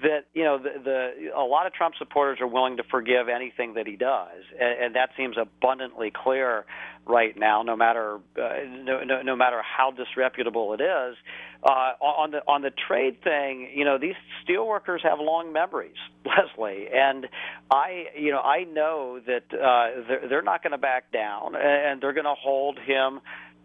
that 0.02 0.26
you 0.34 0.44
know 0.44 0.58
the, 0.58 0.82
the 0.84 1.32
a 1.36 1.44
lot 1.44 1.68
of 1.68 1.74
Trump 1.74 1.96
supporters 2.00 2.40
are 2.42 2.48
willing 2.48 2.78
to 2.78 2.84
forgive 2.90 3.30
anything 3.30 3.76
that 3.76 3.86
he 3.86 3.96
does, 3.96 4.42
and, 4.60 4.86
and 4.86 4.96
that 4.96 5.10
seems 5.16 5.36
abundantly 5.38 6.12
clear 6.12 6.66
right 7.06 7.38
now. 7.38 7.62
No 7.62 7.76
matter 7.76 8.20
uh, 8.42 8.50
no, 8.68 9.04
no, 9.04 9.22
no 9.22 9.36
matter 9.36 9.62
how 9.62 9.92
disreputable 9.92 10.74
it 10.74 10.82
is, 10.82 11.16
uh, 11.64 11.94
on 12.02 12.32
the 12.32 12.40
on 12.48 12.62
the 12.62 12.72
trade 12.72 13.22
thing, 13.24 13.70
you 13.74 13.86
know 13.86 13.98
these 13.98 14.16
steelworkers 14.48 15.02
have 15.04 15.20
long 15.20 15.54
memories, 15.54 15.96
Leslie, 16.26 16.88
and 16.94 17.28
I 17.72 18.06
you 18.18 18.32
know 18.32 18.40
I 18.42 18.64
know 18.64 19.20
that 19.26 19.54
uh, 19.54 20.02
they're, 20.08 20.28
they're 20.30 20.42
not 20.42 20.64
going 20.64 20.72
to 20.72 20.78
back 20.78 21.12
down, 21.12 21.56
and 21.56 22.02
they're 22.02 22.14
going 22.14 22.26
to 22.26 22.36
hold 22.36 22.80
him 22.80 23.22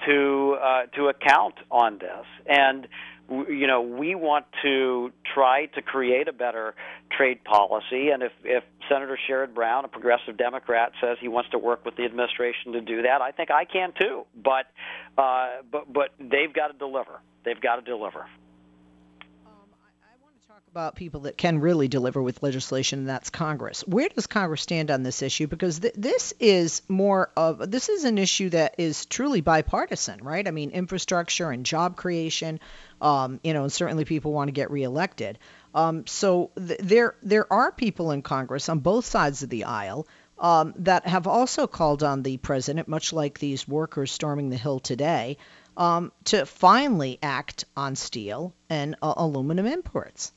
to 0.06 0.56
uh, 0.60 0.86
to 0.96 1.08
account 1.08 1.54
on 1.70 1.98
this. 1.98 2.26
And 2.46 2.88
you 3.30 3.66
know, 3.66 3.80
we 3.80 4.14
want 4.14 4.46
to 4.62 5.12
try 5.34 5.66
to 5.66 5.82
create 5.82 6.26
a 6.28 6.32
better 6.32 6.74
trade 7.16 7.44
policy. 7.44 8.10
And 8.10 8.22
if, 8.22 8.32
if 8.44 8.64
Senator 8.88 9.18
Sherrod 9.28 9.54
Brown, 9.54 9.84
a 9.84 9.88
progressive 9.88 10.36
Democrat, 10.36 10.92
says 11.00 11.16
he 11.20 11.28
wants 11.28 11.50
to 11.50 11.58
work 11.58 11.84
with 11.84 11.96
the 11.96 12.04
administration 12.04 12.72
to 12.72 12.80
do 12.80 13.02
that, 13.02 13.22
I 13.22 13.30
think 13.30 13.50
I 13.50 13.64
can 13.64 13.92
too. 14.00 14.24
But 14.34 14.66
uh, 15.16 15.62
but 15.70 15.92
but 15.92 16.10
they've 16.18 16.52
got 16.52 16.68
to 16.68 16.78
deliver. 16.78 17.20
They've 17.44 17.60
got 17.60 17.76
to 17.76 17.82
deliver 17.82 18.26
about 20.70 20.94
people 20.94 21.22
that 21.22 21.36
can 21.36 21.58
really 21.58 21.88
deliver 21.88 22.22
with 22.22 22.44
legislation, 22.44 23.00
and 23.00 23.08
that's 23.08 23.28
Congress. 23.28 23.80
Where 23.88 24.08
does 24.08 24.28
Congress 24.28 24.62
stand 24.62 24.92
on 24.92 25.02
this 25.02 25.20
issue? 25.20 25.48
Because 25.48 25.80
th- 25.80 25.94
this 25.96 26.32
is 26.38 26.82
more 26.88 27.32
of 27.36 27.72
this 27.72 27.88
is 27.88 28.04
an 28.04 28.18
issue 28.18 28.50
that 28.50 28.76
is 28.78 29.04
truly 29.06 29.40
bipartisan, 29.40 30.22
right? 30.22 30.46
I 30.46 30.52
mean, 30.52 30.70
infrastructure 30.70 31.50
and 31.50 31.66
job 31.66 31.96
creation, 31.96 32.60
um, 33.00 33.40
you 33.42 33.52
know, 33.52 33.64
and 33.64 33.72
certainly 33.72 34.04
people 34.04 34.32
want 34.32 34.46
to 34.46 34.52
get 34.52 34.70
reelected. 34.70 35.40
Um, 35.74 36.06
so 36.06 36.52
th- 36.56 36.78
there 36.80 37.16
there 37.20 37.52
are 37.52 37.72
people 37.72 38.12
in 38.12 38.22
Congress 38.22 38.68
on 38.68 38.78
both 38.78 39.04
sides 39.04 39.42
of 39.42 39.50
the 39.50 39.64
aisle 39.64 40.06
um, 40.38 40.74
that 40.76 41.04
have 41.04 41.26
also 41.26 41.66
called 41.66 42.04
on 42.04 42.22
the 42.22 42.36
president, 42.36 42.86
much 42.86 43.12
like 43.12 43.40
these 43.40 43.66
workers 43.66 44.12
storming 44.12 44.50
the 44.50 44.56
Hill 44.56 44.78
today, 44.78 45.36
um, 45.76 46.12
to 46.26 46.46
finally 46.46 47.18
act 47.24 47.64
on 47.76 47.96
steel 47.96 48.54
and 48.68 48.94
uh, 49.02 49.14
aluminum 49.16 49.66
imports. 49.66 50.30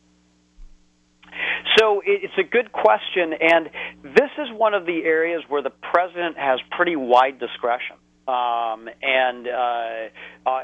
So 1.78 2.02
it's 2.06 2.38
a 2.38 2.44
good 2.44 2.72
question, 2.72 3.34
and 3.40 3.70
this 4.04 4.30
is 4.38 4.48
one 4.52 4.74
of 4.74 4.86
the 4.86 5.04
areas 5.04 5.44
where 5.48 5.62
the 5.62 5.70
president 5.70 6.38
has 6.38 6.60
pretty 6.72 6.96
wide 6.96 7.40
discretion. 7.40 7.96
Um, 8.26 8.88
and 9.02 9.48
uh, 9.48 10.50
uh, 10.50 10.62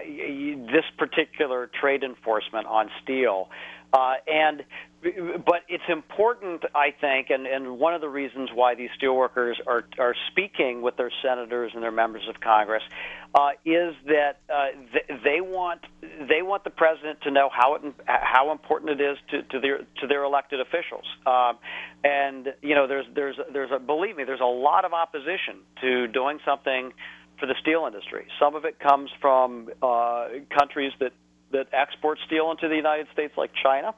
this 0.71 0.85
particular 0.97 1.69
trade 1.81 2.03
enforcement 2.03 2.67
on 2.67 2.89
steel. 3.03 3.49
Uh, 3.91 4.13
and 4.27 4.63
but 5.01 5.61
it's 5.69 5.83
important, 5.87 6.63
I 6.75 6.91
think, 6.99 7.29
and, 7.29 7.47
and 7.47 7.79
one 7.79 7.93
of 7.93 8.01
the 8.01 8.09
reasons 8.09 8.49
why 8.53 8.75
these 8.75 8.89
steelworkers 9.01 9.53
are 9.65 9.85
are 9.97 10.13
speaking 10.29 10.81
with 10.81 10.97
their 10.97 11.11
senators 11.21 11.71
and 11.73 11.81
their 11.81 11.91
members 11.91 12.27
of 12.27 12.41
Congress 12.41 12.83
uh, 13.33 13.51
is 13.63 13.95
that 14.07 14.39
uh, 14.49 14.67
th- 14.91 15.21
they 15.23 15.39
want 15.39 15.85
they 16.27 16.41
want 16.41 16.65
the 16.65 16.69
president 16.69 17.21
to 17.21 17.31
know 17.31 17.49
how 17.49 17.75
it 17.75 17.81
how 18.07 18.51
important 18.51 18.99
it 18.99 19.01
is 19.01 19.17
to, 19.29 19.43
to 19.43 19.59
their 19.61 19.77
to 20.01 20.07
their 20.07 20.23
elected 20.23 20.59
officials. 20.59 21.05
Um, 21.25 21.57
and 22.03 22.53
you 22.61 22.75
know, 22.75 22.87
there's 22.87 23.05
there's 23.15 23.37
there's 23.53 23.71
a 23.71 23.79
believe 23.79 24.17
me, 24.17 24.25
there's 24.25 24.41
a 24.41 24.45
lot 24.45 24.83
of 24.83 24.91
opposition 24.91 25.59
to 25.79 26.07
doing 26.07 26.39
something 26.43 26.91
for 27.39 27.45
the 27.45 27.55
steel 27.61 27.85
industry. 27.87 28.27
Some 28.37 28.55
of 28.55 28.65
it 28.65 28.79
comes 28.79 29.09
from 29.21 29.69
uh, 29.81 30.27
countries 30.57 30.91
that 30.99 31.13
that 31.51 31.67
export 31.71 32.19
steel 32.25 32.51
into 32.51 32.67
the 32.67 32.75
United 32.75 33.07
States, 33.13 33.33
like 33.37 33.51
China. 33.63 33.95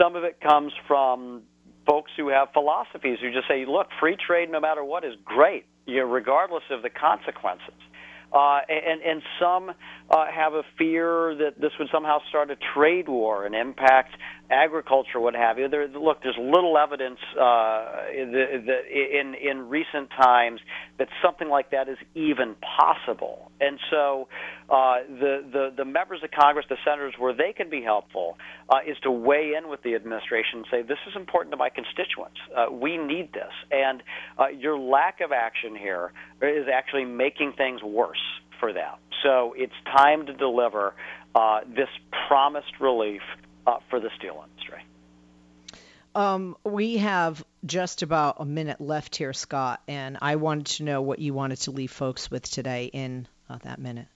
Some 0.00 0.16
of 0.16 0.24
it 0.24 0.40
comes 0.40 0.72
from 0.86 1.42
folks 1.86 2.10
who 2.16 2.28
have 2.28 2.48
philosophies 2.52 3.18
who 3.20 3.32
just 3.32 3.48
say, 3.48 3.64
look, 3.66 3.88
free 4.00 4.16
trade 4.16 4.50
no 4.50 4.60
matter 4.60 4.84
what 4.84 5.04
is 5.04 5.14
great, 5.24 5.64
you 5.86 5.98
know, 5.98 6.04
regardless 6.04 6.62
of 6.70 6.82
the 6.82 6.90
consequences. 6.90 7.74
Uh, 8.32 8.60
and, 8.68 9.02
and 9.02 9.22
some 9.38 9.70
uh, 10.08 10.26
have 10.34 10.54
a 10.54 10.62
fear 10.78 11.34
that 11.34 11.60
this 11.60 11.70
would 11.78 11.88
somehow 11.92 12.18
start 12.30 12.50
a 12.50 12.56
trade 12.74 13.06
war 13.06 13.44
and 13.44 13.54
impact 13.54 14.16
agriculture, 14.52 15.18
what 15.18 15.34
have 15.34 15.58
you. 15.58 15.68
There, 15.68 15.88
look, 15.88 16.22
there's 16.22 16.36
little 16.38 16.76
evidence 16.76 17.18
uh, 17.40 18.04
in, 18.14 18.32
the, 18.32 19.20
in 19.20 19.34
in 19.34 19.68
recent 19.68 20.10
times 20.10 20.60
that 20.98 21.08
something 21.24 21.48
like 21.48 21.70
that 21.70 21.88
is 21.88 21.96
even 22.14 22.54
possible. 22.60 23.50
And 23.60 23.78
so, 23.90 24.28
uh, 24.68 24.96
the 25.08 25.44
the 25.50 25.74
the 25.78 25.84
members 25.84 26.20
of 26.22 26.30
Congress, 26.30 26.66
the 26.68 26.76
senators, 26.84 27.14
where 27.18 27.34
they 27.34 27.52
can 27.56 27.70
be 27.70 27.82
helpful, 27.82 28.36
uh, 28.68 28.78
is 28.86 28.96
to 29.02 29.10
weigh 29.10 29.54
in 29.56 29.68
with 29.68 29.82
the 29.82 29.94
administration 29.94 30.58
and 30.58 30.66
say, 30.70 30.82
"This 30.82 30.98
is 31.08 31.16
important 31.16 31.52
to 31.52 31.56
my 31.56 31.70
constituents. 31.70 32.38
Uh, 32.54 32.70
we 32.70 32.98
need 32.98 33.32
this." 33.32 33.52
And 33.70 34.02
uh, 34.38 34.48
your 34.48 34.78
lack 34.78 35.20
of 35.20 35.32
action 35.32 35.74
here 35.74 36.12
is 36.42 36.66
actually 36.72 37.06
making 37.06 37.54
things 37.56 37.82
worse 37.82 38.22
for 38.60 38.72
them. 38.72 38.94
So 39.22 39.54
it's 39.56 39.72
time 39.96 40.26
to 40.26 40.32
deliver 40.32 40.94
uh, 41.34 41.60
this 41.66 41.88
promised 42.28 42.80
relief 42.80 43.22
uh, 43.66 43.78
for 43.90 44.00
the 44.00 44.10
steel 44.16 44.44
industry. 44.48 44.84
Um, 46.14 46.56
we 46.64 46.98
have 46.98 47.42
just 47.64 48.02
about 48.02 48.36
a 48.40 48.44
minute 48.44 48.80
left 48.80 49.16
here, 49.16 49.32
Scott, 49.32 49.80
and 49.88 50.18
I 50.20 50.36
wanted 50.36 50.66
to 50.76 50.84
know 50.84 51.00
what 51.00 51.18
you 51.18 51.32
wanted 51.32 51.60
to 51.60 51.70
leave 51.70 51.90
folks 51.90 52.30
with 52.30 52.48
today 52.50 52.90
in 52.92 53.26
uh, 53.48 53.58
that 53.64 53.78
minute. 53.78 54.08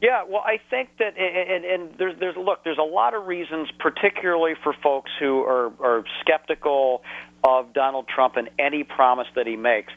Yeah, 0.00 0.24
well, 0.28 0.42
I 0.44 0.58
think 0.70 0.90
that, 0.98 1.16
and, 1.16 1.64
and 1.64 1.98
there's, 1.98 2.18
there's, 2.18 2.36
look, 2.36 2.64
there's 2.64 2.78
a 2.78 2.82
lot 2.82 3.14
of 3.14 3.26
reasons, 3.26 3.70
particularly 3.78 4.52
for 4.62 4.74
folks 4.82 5.10
who 5.18 5.40
are, 5.40 5.72
are 5.80 6.04
skeptical 6.20 7.02
of 7.42 7.72
Donald 7.72 8.06
Trump 8.08 8.36
and 8.36 8.50
any 8.58 8.84
promise 8.84 9.28
that 9.34 9.46
he 9.46 9.56
makes 9.56 9.92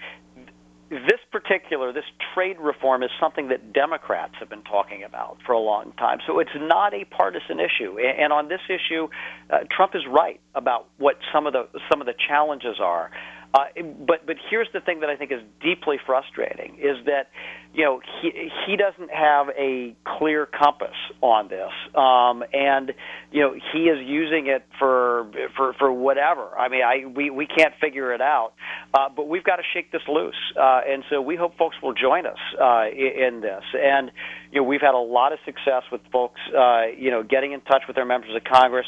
this 0.89 1.19
particular 1.31 1.91
this 1.91 2.05
trade 2.33 2.57
reform 2.59 3.03
is 3.03 3.09
something 3.19 3.49
that 3.49 3.73
Democrats 3.73 4.33
have 4.39 4.49
been 4.49 4.63
talking 4.63 5.03
about 5.03 5.37
for 5.45 5.51
a 5.51 5.59
long 5.59 5.91
time. 5.93 6.19
So 6.25 6.39
it's 6.39 6.55
not 6.55 6.93
a 6.93 7.05
partisan 7.05 7.59
issue. 7.59 7.99
And 7.99 8.31
on 8.31 8.47
this 8.47 8.61
issue, 8.69 9.09
uh, 9.49 9.59
Trump 9.69 9.95
is 9.95 10.03
right 10.09 10.39
about 10.55 10.87
what 10.97 11.17
some 11.33 11.45
of 11.45 11.53
the 11.53 11.67
some 11.91 12.01
of 12.01 12.07
the 12.07 12.13
challenges 12.27 12.77
are. 12.81 13.11
Uh, 13.53 13.65
but 14.05 14.25
but 14.25 14.35
here's 14.49 14.67
the 14.73 14.81
thing 14.81 14.99
that 14.99 15.09
I 15.09 15.15
think 15.15 15.31
is 15.31 15.41
deeply 15.61 15.97
frustrating 16.05 16.75
is 16.79 17.05
that 17.05 17.29
you 17.73 17.83
know 17.85 18.01
he 18.21 18.51
he 18.65 18.75
doesn't 18.75 19.09
have 19.09 19.47
a 19.57 19.95
clear 20.17 20.45
compass 20.45 20.95
on 21.21 21.47
this, 21.47 21.71
um, 21.95 22.43
and 22.51 22.93
you 23.31 23.41
know 23.41 23.53
he 23.71 23.83
is 23.83 24.05
using 24.05 24.47
it 24.47 24.65
for 24.77 25.31
for 25.55 25.73
for 25.73 25.91
whatever. 25.91 26.57
I 26.57 26.67
mean, 26.67 26.81
I 26.83 27.05
we 27.05 27.29
we 27.29 27.47
can't 27.47 27.73
figure 27.79 28.13
it 28.13 28.21
out, 28.21 28.51
uh, 28.93 29.07
but 29.15 29.29
we've 29.29 29.45
got 29.45 29.57
to 29.57 29.63
shake 29.73 29.93
this 29.93 30.01
loose, 30.09 30.35
uh, 30.59 30.81
and 30.85 31.03
so 31.09 31.21
we 31.21 31.37
hope 31.37 31.57
folks 31.57 31.77
will 31.81 31.93
join 31.93 32.25
us 32.25 32.39
uh, 32.61 32.85
in 32.89 33.39
this. 33.41 33.63
And 33.73 34.11
you 34.51 34.59
know 34.59 34.67
we've 34.67 34.81
had 34.81 34.93
a 34.93 34.97
lot 34.97 35.31
of 35.31 35.39
success 35.45 35.83
with 35.89 36.01
folks, 36.11 36.41
uh, 36.55 36.87
you 36.97 37.11
know, 37.11 37.23
getting 37.23 37.53
in 37.53 37.61
touch 37.61 37.83
with 37.87 37.95
their 37.95 38.05
members 38.05 38.35
of 38.35 38.43
Congress, 38.43 38.85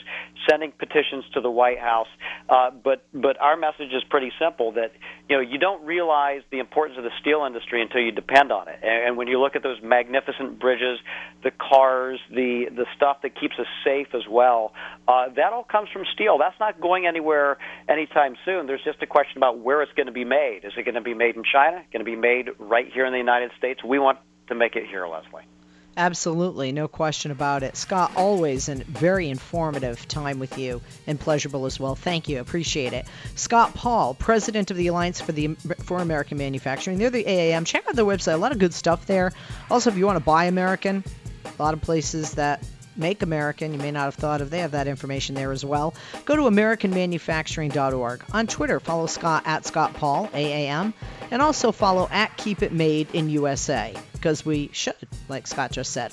sending 0.49 0.71
petitions 0.71 1.23
to 1.33 1.39
the 1.39 1.51
White 1.51 1.79
House. 1.79 2.09
Uh, 2.49 2.71
but 2.71 3.05
but 3.13 3.39
our 3.39 3.55
message 3.55 3.93
is 3.93 4.03
pretty 4.09 4.31
simple 4.37 4.48
simple 4.49 4.71
that 4.73 4.91
you 5.27 5.35
know 5.35 5.41
you 5.41 5.57
don't 5.57 5.85
realize 5.85 6.41
the 6.51 6.59
importance 6.59 6.97
of 6.97 7.03
the 7.03 7.11
steel 7.21 7.45
industry 7.45 7.81
until 7.81 8.01
you 8.01 8.11
depend 8.11 8.51
on 8.51 8.67
it. 8.67 8.79
And, 8.81 9.07
and 9.07 9.17
when 9.17 9.27
you 9.27 9.39
look 9.39 9.55
at 9.55 9.63
those 9.63 9.77
magnificent 9.81 10.59
bridges, 10.59 10.99
the 11.43 11.51
cars, 11.51 12.19
the 12.29 12.65
the 12.75 12.85
stuff 12.95 13.17
that 13.23 13.39
keeps 13.39 13.55
us 13.59 13.67
safe 13.83 14.07
as 14.13 14.23
well, 14.29 14.73
uh, 15.07 15.29
that 15.35 15.53
all 15.53 15.63
comes 15.63 15.89
from 15.91 16.03
steel. 16.13 16.37
That's 16.37 16.59
not 16.59 16.81
going 16.81 17.05
anywhere 17.05 17.57
anytime 17.87 18.35
soon. 18.45 18.67
There's 18.67 18.83
just 18.83 19.01
a 19.01 19.07
question 19.07 19.37
about 19.37 19.59
where 19.59 19.81
it's 19.81 19.93
going 19.93 20.07
to 20.07 20.13
be 20.13 20.25
made. 20.25 20.61
Is 20.63 20.73
it 20.77 20.83
going 20.83 20.95
to 20.95 21.01
be 21.01 21.13
made 21.13 21.35
in 21.35 21.43
China? 21.43 21.83
Going 21.91 22.05
to 22.05 22.11
be 22.11 22.15
made 22.15 22.49
right 22.59 22.91
here 22.91 23.05
in 23.05 23.11
the 23.11 23.19
United 23.19 23.51
States? 23.57 23.83
We 23.83 23.99
want 23.99 24.19
to 24.47 24.55
make 24.55 24.75
it 24.75 24.85
here, 24.87 25.07
Leslie. 25.07 25.45
Absolutely, 25.99 26.71
no 26.71 26.87
question 26.87 27.29
about 27.29 27.61
it. 27.61 27.75
Scott, 27.75 28.13
always 28.15 28.69
a 28.69 28.75
very 28.75 29.29
informative 29.29 30.07
time 30.07 30.39
with 30.39 30.57
you 30.57 30.79
and 31.07 31.19
pleasurable 31.19 31.65
as 31.65 31.77
well. 31.77 31.93
Thank 31.93 32.29
you, 32.29 32.39
appreciate 32.39 32.93
it. 32.93 33.05
Scott 33.35 33.73
Paul, 33.73 34.13
president 34.13 34.71
of 34.71 34.77
the 34.77 34.87
Alliance 34.87 35.19
for 35.19 35.33
the 35.33 35.55
for 35.83 35.99
American 35.99 36.37
Manufacturing. 36.37 36.99
They're 36.99 37.09
the 37.09 37.25
AAM. 37.25 37.65
Check 37.65 37.85
out 37.85 37.97
their 37.97 38.05
website. 38.05 38.35
A 38.35 38.37
lot 38.37 38.53
of 38.53 38.59
good 38.59 38.73
stuff 38.73 39.07
there. 39.07 39.33
Also, 39.69 39.89
if 39.89 39.97
you 39.97 40.05
want 40.05 40.15
to 40.15 40.23
buy 40.23 40.45
American, 40.45 41.03
a 41.43 41.61
lot 41.61 41.73
of 41.73 41.81
places 41.81 42.35
that 42.35 42.63
Make 42.95 43.21
American, 43.21 43.73
you 43.73 43.79
may 43.79 43.91
not 43.91 44.05
have 44.05 44.15
thought 44.15 44.39
of. 44.39 44.49
They 44.49 44.59
have 44.59 44.71
that 44.71 44.87
information 44.87 45.35
there 45.35 45.51
as 45.51 45.65
well. 45.65 45.93
Go 46.23 46.37
to 46.37 46.43
AmericanManufacturing.org. 46.43 48.23
On 48.31 48.47
Twitter, 48.47 48.79
follow 48.79 49.05
Scott 49.05 49.43
at 49.45 49.65
Scott 49.65 49.93
Paul, 49.95 50.29
AAM, 50.29 50.93
and 51.29 51.41
also 51.41 51.73
follow 51.73 52.07
at 52.09 52.37
Keep 52.37 52.61
It 52.61 52.71
Made 52.71 53.13
in 53.13 53.29
USA, 53.29 53.93
because 54.19 54.45
we 54.45 54.69
should, 54.73 54.95
like 55.29 55.47
Scott 55.47 55.71
just 55.71 55.91
said. 55.93 56.07